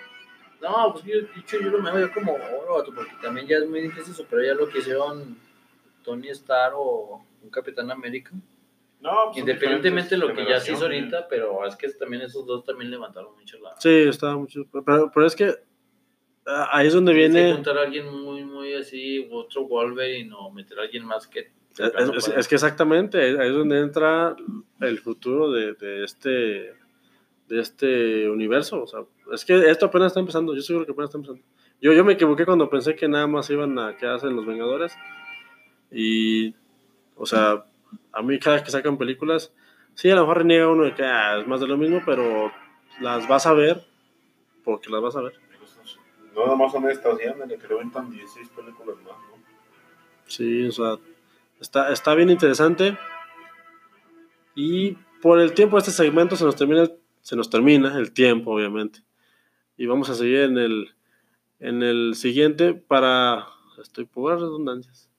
No, 0.61 0.91
pues 0.93 1.03
yo, 1.05 1.15
de 1.15 1.27
hecho, 1.39 1.57
yo 1.59 1.69
lo 1.71 1.81
veo 1.81 2.11
como 2.13 2.33
oro, 2.33 2.75
vato, 2.77 2.93
porque 2.93 3.11
también 3.21 3.47
ya 3.47 3.57
es 3.57 3.67
muy 3.67 3.81
difícil 3.81 4.13
superar 4.13 4.45
ya 4.45 4.53
lo 4.53 4.69
que 4.69 4.79
hicieron 4.79 5.37
Tony 6.03 6.29
Stark 6.29 6.73
o 6.77 7.25
un 7.41 7.49
Capitán 7.49 7.89
América. 7.91 8.31
No, 8.99 9.11
pues 9.29 9.39
Independientemente 9.39 10.09
de 10.11 10.17
lo 10.17 10.31
que 10.33 10.45
ya 10.45 10.59
se 10.59 10.73
hizo 10.73 10.83
ahorita, 10.83 11.27
pero 11.27 11.65
es 11.65 11.75
que 11.75 11.89
también 11.89 12.21
esos 12.21 12.45
dos 12.45 12.63
también 12.63 12.91
levantaron 12.91 13.35
mucho 13.35 13.57
la... 13.59 13.75
Sí, 13.79 13.89
está 14.07 14.35
mucho. 14.35 14.61
Pero, 14.85 15.11
pero 15.11 15.25
es 15.25 15.35
que 15.35 15.55
ah, 16.45 16.69
ahí 16.71 16.85
es 16.85 16.93
donde 16.93 17.11
Tienes 17.13 17.31
que 17.33 17.39
viene. 17.41 17.53
juntar 17.55 17.77
a 17.79 17.81
alguien 17.81 18.13
muy, 18.13 18.43
muy 18.45 18.75
así, 18.75 19.27
otro 19.31 19.65
Wolverine 19.65 20.31
o 20.37 20.51
meter 20.51 20.77
a 20.77 20.83
alguien 20.83 21.03
más 21.05 21.25
que... 21.27 21.51
Es, 21.77 22.27
es- 22.37 22.47
que 22.47 22.55
exactamente, 22.55 23.17
ahí 23.39 23.47
es 23.49 23.53
donde 23.53 23.79
entra 23.79 24.35
el 24.81 24.99
futuro 24.99 25.51
de, 25.51 25.73
de 25.73 26.03
este 26.03 26.75
de 27.47 27.59
este 27.59 28.29
universo. 28.29 28.83
O 28.83 28.87
sea, 28.87 29.01
es 29.33 29.43
que 29.45 29.69
esto 29.69 29.85
apenas 29.87 30.07
está 30.07 30.19
empezando, 30.21 30.53
yo 30.55 30.61
seguro 30.61 30.85
que 30.85 30.91
apenas 30.93 31.09
está 31.09 31.17
empezando. 31.17 31.41
Yo, 31.81 31.91
yo 31.93 32.03
me 32.05 32.13
equivoqué 32.13 32.45
cuando 32.45 32.69
pensé 32.69 32.95
que 32.95 33.07
nada 33.07 33.27
más 33.27 33.49
iban 33.49 33.77
a 33.79 33.97
quedarse 33.97 34.27
en 34.27 34.35
los 34.35 34.45
Vengadores. 34.45 34.93
Y, 35.91 36.55
o 37.15 37.25
sea, 37.25 37.65
a 38.13 38.21
mí 38.21 38.39
cada 38.39 38.63
que 38.63 38.71
sacan 38.71 38.97
películas, 38.97 39.53
sí, 39.95 40.09
a 40.09 40.15
lo 40.15 40.21
mejor 40.21 40.37
reniega 40.39 40.69
uno 40.69 40.83
de 40.83 40.93
que 40.93 41.03
ah, 41.03 41.39
es 41.39 41.47
más 41.47 41.59
de 41.59 41.67
lo 41.67 41.77
mismo, 41.77 42.01
pero 42.05 42.51
las 43.01 43.27
vas 43.27 43.45
a 43.45 43.53
ver 43.53 43.83
porque 44.63 44.89
las 44.89 45.01
vas 45.01 45.15
a 45.17 45.21
ver. 45.21 45.33
No, 46.33 46.45
nada 46.45 46.55
más 46.55 46.71
son 46.71 46.89
estas, 46.89 47.19
ya 47.19 47.33
me 47.33 47.45
le 47.45 47.57
que 47.57 47.67
levantan 47.67 48.09
16 48.09 48.47
películas 48.49 48.95
más, 48.97 49.07
¿no? 49.07 49.43
Sí, 50.27 50.67
o 50.67 50.71
sea, 50.71 50.95
está, 51.61 51.91
está 51.93 52.13
bien 52.15 52.29
interesante. 52.29 52.97
Y 54.55 54.93
por 55.21 55.39
el 55.39 55.53
tiempo 55.53 55.77
de 55.77 55.79
este 55.79 55.91
segmento 55.91 56.35
se 56.35 56.43
nos 56.43 56.55
termina, 56.55 56.89
se 57.21 57.35
nos 57.35 57.49
termina 57.49 57.97
el 57.97 58.11
tiempo, 58.11 58.51
obviamente. 58.53 58.99
Y 59.77 59.85
vamos 59.85 60.09
a 60.09 60.15
seguir 60.15 60.39
en 60.41 60.57
el, 60.57 60.93
en 61.59 61.83
el 61.83 62.15
siguiente 62.15 62.73
para... 62.73 63.47
Estoy 63.81 64.05
por 64.05 64.33
redundancias. 64.39 65.09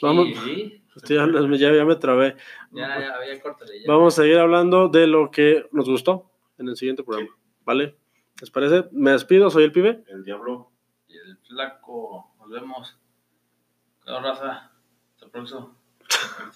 Vamos. 0.00 0.28
Estoy 0.96 1.16
hablando- 1.18 1.54
ya, 1.56 1.72
ya 1.72 1.84
me 1.84 1.96
trabé. 1.96 2.36
Ya, 2.72 2.98
ya, 2.98 3.14
ya, 3.34 3.40
córtale. 3.40 3.80
Ya. 3.80 3.84
Vamos 3.92 4.18
a 4.18 4.22
seguir 4.22 4.38
hablando 4.38 4.88
de 4.88 5.06
lo 5.06 5.30
que 5.30 5.66
nos 5.72 5.88
gustó 5.88 6.30
en 6.58 6.68
el 6.68 6.76
siguiente 6.76 7.02
programa. 7.02 7.30
¿Vale? 7.64 7.96
¿Les 8.40 8.50
parece? 8.50 8.88
Me 8.92 9.12
despido, 9.12 9.48
soy 9.50 9.64
el 9.64 9.72
pibe. 9.72 10.02
El 10.08 10.24
diablo. 10.24 10.70
Y 11.08 11.16
el 11.16 11.38
flaco, 11.38 12.34
nos 12.38 12.50
vemos. 12.50 12.98
Chao, 14.04 14.20
raza. 14.20 14.71
Hasta 15.32 15.38
el 15.38 15.46
próximo. 15.46 16.42